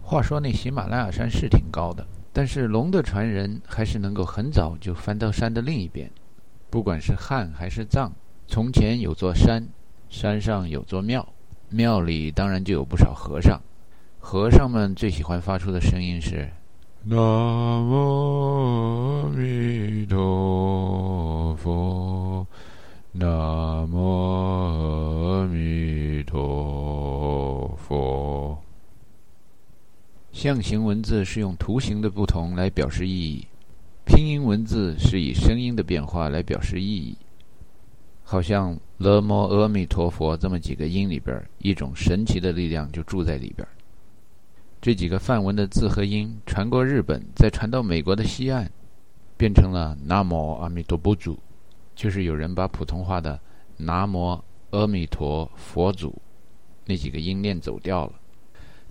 [0.00, 6.08] 话说那喜马拉雅山是挺高的，但是龙的传人还是能够很早就翻到山的另一边，
[6.70, 8.12] 不管是汉还是藏。
[8.46, 9.66] 从前有座山，
[10.08, 11.26] 山上有座庙，
[11.68, 13.60] 庙里当然就有不少和尚。
[14.20, 16.48] 和尚们最喜欢发出的声音是
[17.02, 22.46] “南无阿弥陀佛，
[23.18, 28.58] 南无阿弥陀佛”。
[30.32, 33.46] 象形文字是用图形的不同来表示意义，
[34.04, 37.16] 拼音文字是以声音的变化来表示意义。
[38.22, 43.66] 好像“了摩阿弥陀佛”这么几个音里边，一种神奇的力量就住在里边。
[44.82, 48.70] 这几个梵文的字和音传过日本，再传到美国的西岸，
[49.38, 51.16] 变成了“南无阿弥陀佛”，
[51.96, 53.40] 就是有人把普通话的
[53.76, 54.38] “南无
[54.70, 56.14] 阿弥陀佛祖”
[56.86, 58.12] 那几个音念走掉了。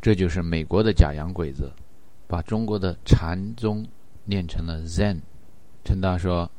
[0.01, 1.71] 这就是美国的假洋鬼子，
[2.27, 3.85] 把中国的禅宗
[4.25, 5.21] 念成了 Zen。
[5.83, 6.49] 陈大说，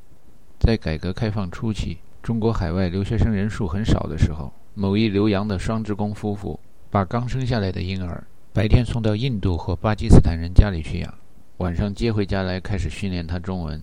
[0.58, 1.98] 在改革开放初期。
[2.22, 6.58] 中国海外留学生人数很少的时候，某一留洋的双职工夫妇
[6.90, 11.14] 把刚生下来的婴儿白天送到印度或巴基斯坦人家里去养，
[11.58, 13.80] 晚上接回家来开始训练他中文。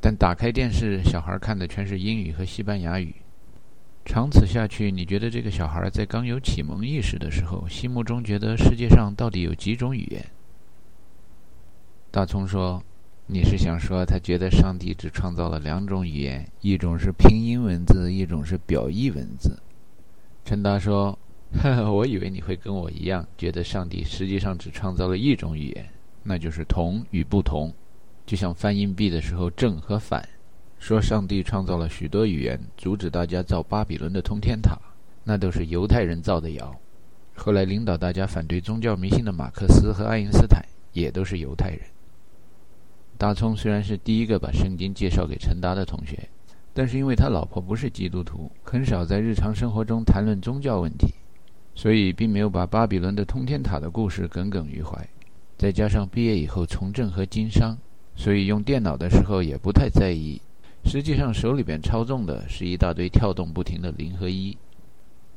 [0.00, 3.14] 但打开电视，小孩看的全是英语和西班牙语。
[4.04, 10.24] 长此下去，你觉得这个小孩在刚有启蒙意识的时候，心目中觉得世界上到底有几种语言？
[12.10, 12.82] 大葱说。
[13.32, 19.56] 你是想说，他觉得上帝只创造了两种语言，一种是拼音文字，一种是表意文字？
[20.44, 21.16] 陈达说
[21.62, 25.88] ：“呵呵，我以为你会跟我一样，觉得上帝实际上只创造了一种语言，
[26.24, 27.72] 那就是同与不同。
[28.30, 30.24] 就像翻硬币的时候，正和反。
[30.78, 34.78] 说上帝创造了许多语言，阻止大家造巴比伦的通天塔，
[35.24, 36.72] 那都是犹太人造的谣。
[37.34, 41.80] 后来领导大家反对宗教迷信的马克思和爱因斯坦，也都是犹太人。”
[43.18, 46.28] 大葱虽然是第一个把圣经介绍给陈达的同学，
[46.72, 51.14] 但是因为他老婆不是基督徒，很少在日常生活中谈论宗教问题，
[51.74, 55.04] 所以并没有把巴比伦的通天塔的故事耿耿于怀。
[55.58, 57.76] 再加上毕业以后从政和经商，
[58.16, 60.40] 所以用电脑的时候也不太在意
[60.84, 64.56] 实际上手里边操纵的是一大堆跳动不停的零和一。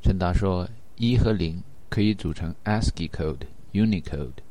[0.02, 4.42] 陈达说，一和零可以组成 ASCII code、Unicode，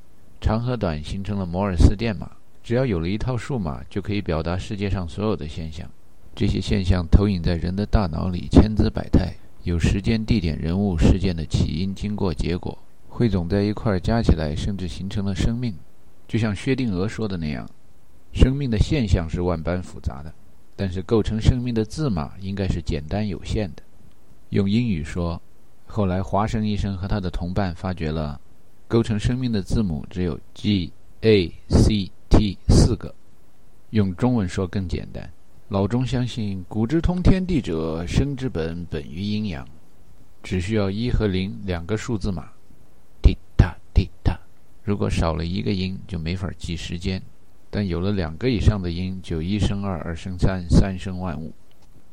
[0.42, 2.32] 长和短形成了摩尔斯电码。
[2.64, 5.90] 只要有了一套数码，就可以表达世界上所有的现象。
[6.34, 12.78] 这些现象投影在人的大脑里，千姿百态，有时间、地点、人物、事件的起因、经过、结果，
[13.10, 15.76] 汇总在一块儿，加起来，甚至形成了生命。
[16.28, 17.70] 就像薛定谔说的那样，
[18.34, 20.34] 生命的现象是万般复杂的，
[20.76, 23.84] 但是构成生命的字码应该是简单有限的。
[24.50, 25.42] 用英语说，
[25.86, 28.42] 后来华生医生和他的同伴发觉了，
[28.88, 32.12] 构成生命的字母只有 G、A、C。
[32.36, 33.14] T 四个，
[33.92, 35.32] 用中文说更简单。
[35.68, 39.64] 老钟相信，古之通天地者，生之本本于阴阳，
[40.42, 42.52] 只需要一和零两个数字码，
[43.22, 44.36] 滴答滴答。
[44.82, 47.22] 如果少了一个音，就没法记时间；
[47.76, 51.52] 但有了两个以上的音，就一生二，二生三，三生万物。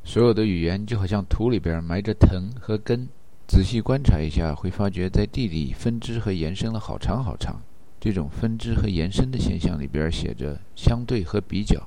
[0.03, 3.07] 所有的语言就好像土里边埋着藤和根，
[3.47, 7.61] 仔细观察一下，会发觉在地里分支和延伸了好长好长。
[8.01, 11.79] 这种分支和延伸的现象里边写着相对和比较，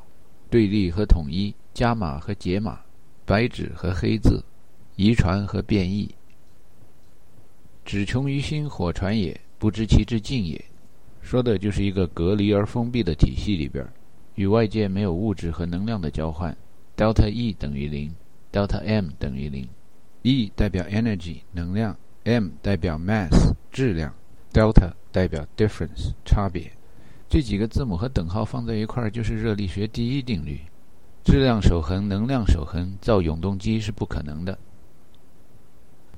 [0.51, 2.79] 对立和统一，加码和解码，
[3.25, 4.43] 白纸和黑字，
[4.95, 6.13] 遗传和变异。
[7.83, 10.63] 只穷于心，火传也，不知其之尽也。
[11.23, 13.83] 说的就是一个隔离而封闭的体系里边，
[14.35, 16.55] 与外界没有物质和能量的交换。
[16.95, 18.13] delta E 等于零
[18.51, 19.67] ，delta M 等于零。
[20.21, 24.13] E 代表 energy 能量，M 代表 mass 质量
[24.51, 24.91] ，delta。
[25.13, 26.71] 代表 difference 差别，
[27.29, 30.59] 这几个字母和等号放在一块儿就是热力学第一定律：
[31.23, 34.57] 质量守恒，能量守恒，造永动机是不可能的。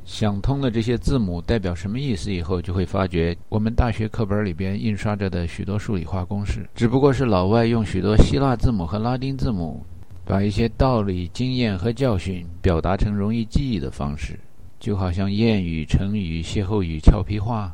[0.06, 9.84] 想通了这些字母代表什么意思以后，就会发觉我们大学课本里边印刷着的许多数理化公式，只不过是老外用许多希腊字母和拉丁字母，
[10.24, 14.40] 把一些道理、经验和教训表达成容易记忆的方式，
[14.80, 17.74] 就好像谚语、成语、歇后语、俏皮话。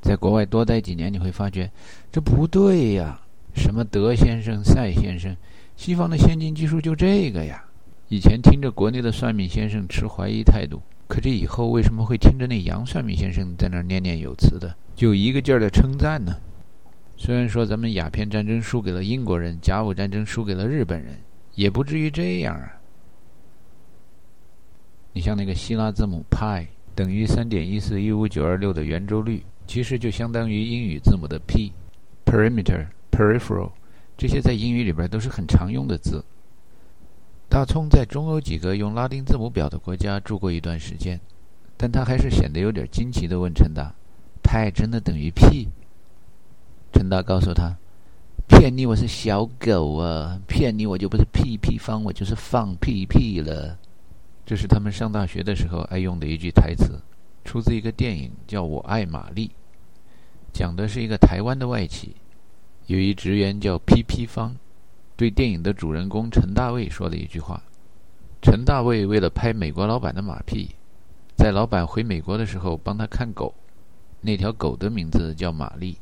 [0.00, 1.70] 在国外多待几年，你会发觉
[2.12, 3.20] 这不对呀！
[3.54, 5.36] 什么德先生、赛先生，
[5.76, 7.64] 西方的先进技术就这个呀！
[8.08, 10.80] 以前听着国内的算命先生持怀疑态度，
[11.10, 16.32] 可这以后为什么会听着那杨算命先生在那儿念念有词的，就一个劲儿的称赞呢？
[17.16, 21.18] 虽然说咱们鸦片战争输给了英国人，甲午战争输给了日本人，
[21.56, 22.80] 也不至于这样啊！
[25.12, 29.42] 你像那个希腊字母派等于三点一四一五九二六的圆周率。
[29.66, 33.72] 其实就相当于英语字母的 P，perimeter、peripheral，
[34.16, 36.24] 这些在英语里边都是很常用的字。
[37.50, 41.18] 大葱在中欧几个用拉丁字母表的国家住过一段时间，
[41.76, 43.92] 但他还是显得有点惊奇地问陈达
[44.40, 45.68] ：“派真的等于 P？”
[46.94, 47.76] 陈达告诉他
[48.46, 53.76] ：“骗你我是小狗啊，骗你我就不是屁屁方，我就是放屁屁了。”
[54.46, 57.00] 这是他们上大学的时候爱用的一句台词，
[57.44, 59.50] 出自一个电影，叫我爱玛丽。
[60.52, 62.14] 讲的是一个台湾的外企，
[62.86, 64.24] 有一职员叫 P.P.
[64.24, 64.54] 方，
[65.20, 67.62] 对电影的主人公陈大卫说了一句话：
[68.40, 70.70] 陈大卫为了拍美国老板的马屁，
[71.36, 73.54] 在老板回美国的时候帮他看狗，
[74.22, 75.98] 那条狗的名字叫玛丽。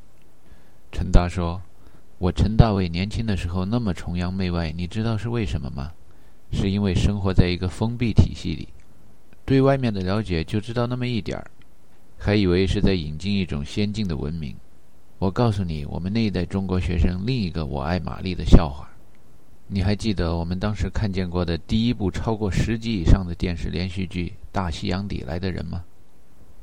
[0.93, 1.61] 陈达说
[2.19, 5.91] ：“我陈大卫年轻的时候那么崇洋媚外，你知道是为什么吗？
[6.53, 8.69] 是因为生活在一个封闭体系里，
[9.45, 11.51] 对外面的了解就知道那么一点儿。”
[12.17, 14.55] 还以为是在引进一种先进的文明。
[15.19, 18.88] 我告诉你，我们那一代中国学生另一个“我爱玛丽”的笑话。
[19.71, 25.85] 你还记得我们当时看见过的第一部超过十集以上的电视连续剧《大西洋底来的人》吗？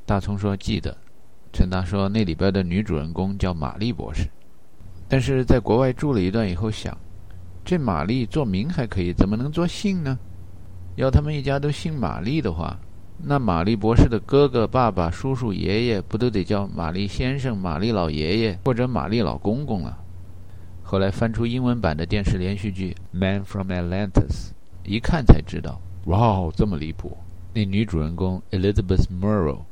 [0.04, 0.96] 大葱说记得。
[1.52, 4.28] 陈达说那里边的女主人公叫玛丽博士。
[5.08, 6.98] 但是在国外住了一段以后想，
[7.64, 10.18] 这玛丽做名还可以，怎么能做姓呢？
[10.96, 12.76] 要他们一家都姓玛丽的话。
[13.22, 19.96] 那玛丽博士的哥哥、爸爸、叔叔、爷爷不都得叫玛丽先生、玛丽老爷爷或者玛丽老公公了？
[20.88, 24.12] 后来翻出英文版的电视连续剧《Man from Atlantis》，
[24.84, 27.18] 一看才知道，哇哦，这么离谱！
[27.52, 29.62] 那女主人公 Elizabeth Murrow，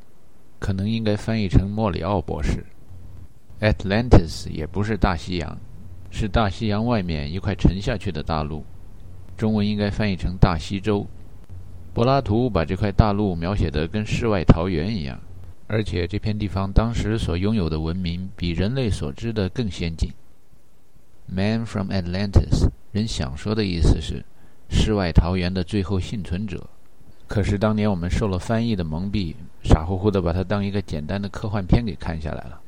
[0.58, 2.66] 可能应该翻译成莫里奥博士。
[3.60, 5.56] Atlantis 也不是大西洋，
[6.10, 8.64] 是大西洋外面一块沉下去的大陆，
[9.36, 11.06] 中文应该翻译成大西洲。
[11.92, 15.16] 柏拉图把这块大陆描写得跟世外桃源一样，
[15.68, 20.10] 而且这片地方当时所拥有的文明比人类所知的更先进。
[21.26, 24.24] Man from Atlantis，人想说的意思是
[24.68, 26.68] 世外桃源的最后幸存者。
[27.26, 32.60] 可是当年我们受了翻译的蒙蔽，傻乎乎的把它当一个简单的科幻片给看下来了。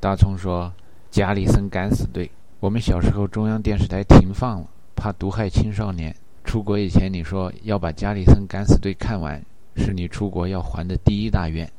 [0.00, 0.72] 大葱说
[1.10, 6.14] ：“加里森敢死队，我们小时候中央电视台停放了。”怕毒害青少年。
[6.42, 9.40] 出国以前你说要把《加里森敢死队》看完，
[9.76, 11.70] 是你出国要还的第一大愿。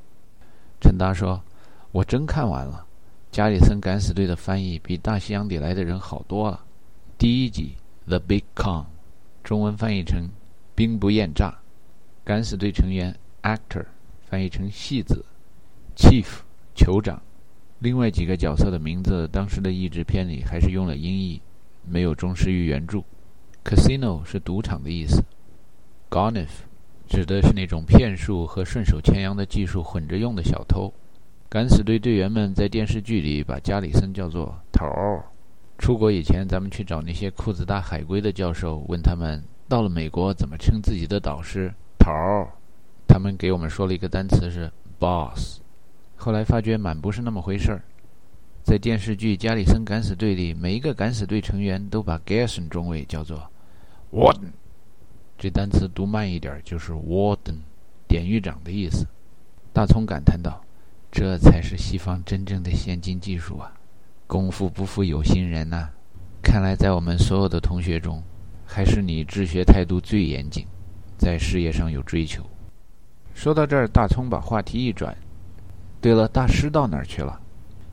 [0.79, 1.41] 陈达说
[1.91, 2.85] ：“我真看完了，
[3.31, 6.65] 《加里森敢死队》的翻译比大西洋底来的人好多了。
[7.17, 7.75] 第一集
[8.09, 8.81] 《The Big Con》，
[9.41, 10.29] 中文翻译成
[10.75, 11.57] ‘兵不厌诈’。
[12.25, 13.85] 敢死队成员 Actor
[14.29, 15.23] 翻译成戏子
[15.95, 16.25] ，Chief
[16.75, 17.21] 酋长。
[17.79, 21.41] 另外几个角色的名字，当时的译制片里还是用了音译，
[21.87, 23.01] 没有忠实于原著。”
[23.63, 25.23] Casino 是赌场的意思
[26.09, 26.49] ，Gonif
[27.07, 30.93] 指的是那种骗术和顺手牵羊的技术混着用的小偷。
[31.51, 35.21] 敢死队队员们在电视剧里把加里森叫做头儿。
[35.77, 42.47] 出国以前，咱们去找那些裤子大海归的教授，问他们到了美国怎么称自己的导师头儿，
[43.05, 45.59] 他们给我们说了一个单词是 boss。
[46.15, 47.83] 后来发觉满不是那么回事儿。
[48.63, 53.51] 在电视剧《加里森敢死队》里，每一个敢死队成员都把 Garrison 中尉叫做
[54.13, 54.53] Warden，
[55.37, 57.57] 这单词读慢一点就是 Warden，
[58.07, 59.05] 典狱长的意思。
[59.73, 60.63] 大葱感叹道
[61.11, 63.71] ：“这才是西方真正的先进技术啊！
[64.25, 65.89] 功夫不负有心人呐！
[66.41, 68.23] 看来在我们所有的同学中，
[68.65, 70.65] 还是你治学态度最严谨，
[71.17, 72.41] 在事业上有追求。”
[73.35, 75.15] 说到这儿，大葱把话题一转
[75.99, 77.37] ：“对了，大师到哪儿去了？”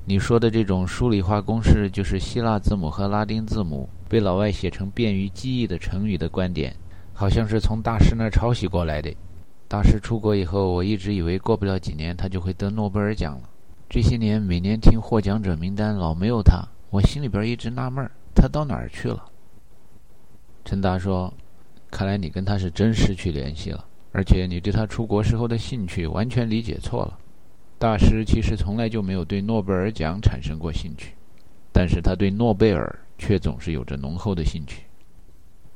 [0.06, 6.74] 你说的这种数理化公式，就是希腊字母和拉丁字母被老外写成便于记忆的成语的观点，
[7.12, 9.12] 好像是从大师那儿抄袭过来的。
[9.68, 13.50] 大师出国以后，我一直以为过不了几年他就会得诺贝尔奖了。
[13.86, 19.30] 这些年每年听获奖者名单老没有他，我心里边一直纳闷儿，他到哪儿去了？
[20.64, 21.32] 陈达说
[21.90, 27.18] ：“看来你跟他是真失去联系了，而且你对他出国时候的兴趣完全理解错了。”
[27.78, 31.12] 大师其实从来就没有对诺贝尔奖产生过兴趣，
[31.72, 34.84] 但是他对诺贝尔却总是有着浓厚的兴趣。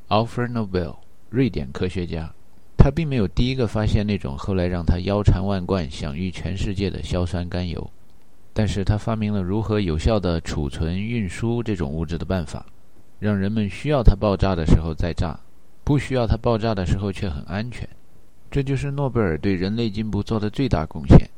[0.09, 0.97] Alfred Nobel，
[1.30, 2.34] 瑞典科学家，
[2.83, 7.89] 他并没有第一个发现那种后来让他腰缠万贯、享誉全世界的硝酸甘油，
[8.53, 12.66] 但是他发明了如何有效地储存、运输这种物质的办法，
[13.20, 15.39] 让人们需要它爆炸的时候再炸，
[15.85, 17.89] 不需要它爆炸的时候却很安全。
[18.51, 21.30] 这就是诺贝尔对人类进步做的最大贡献。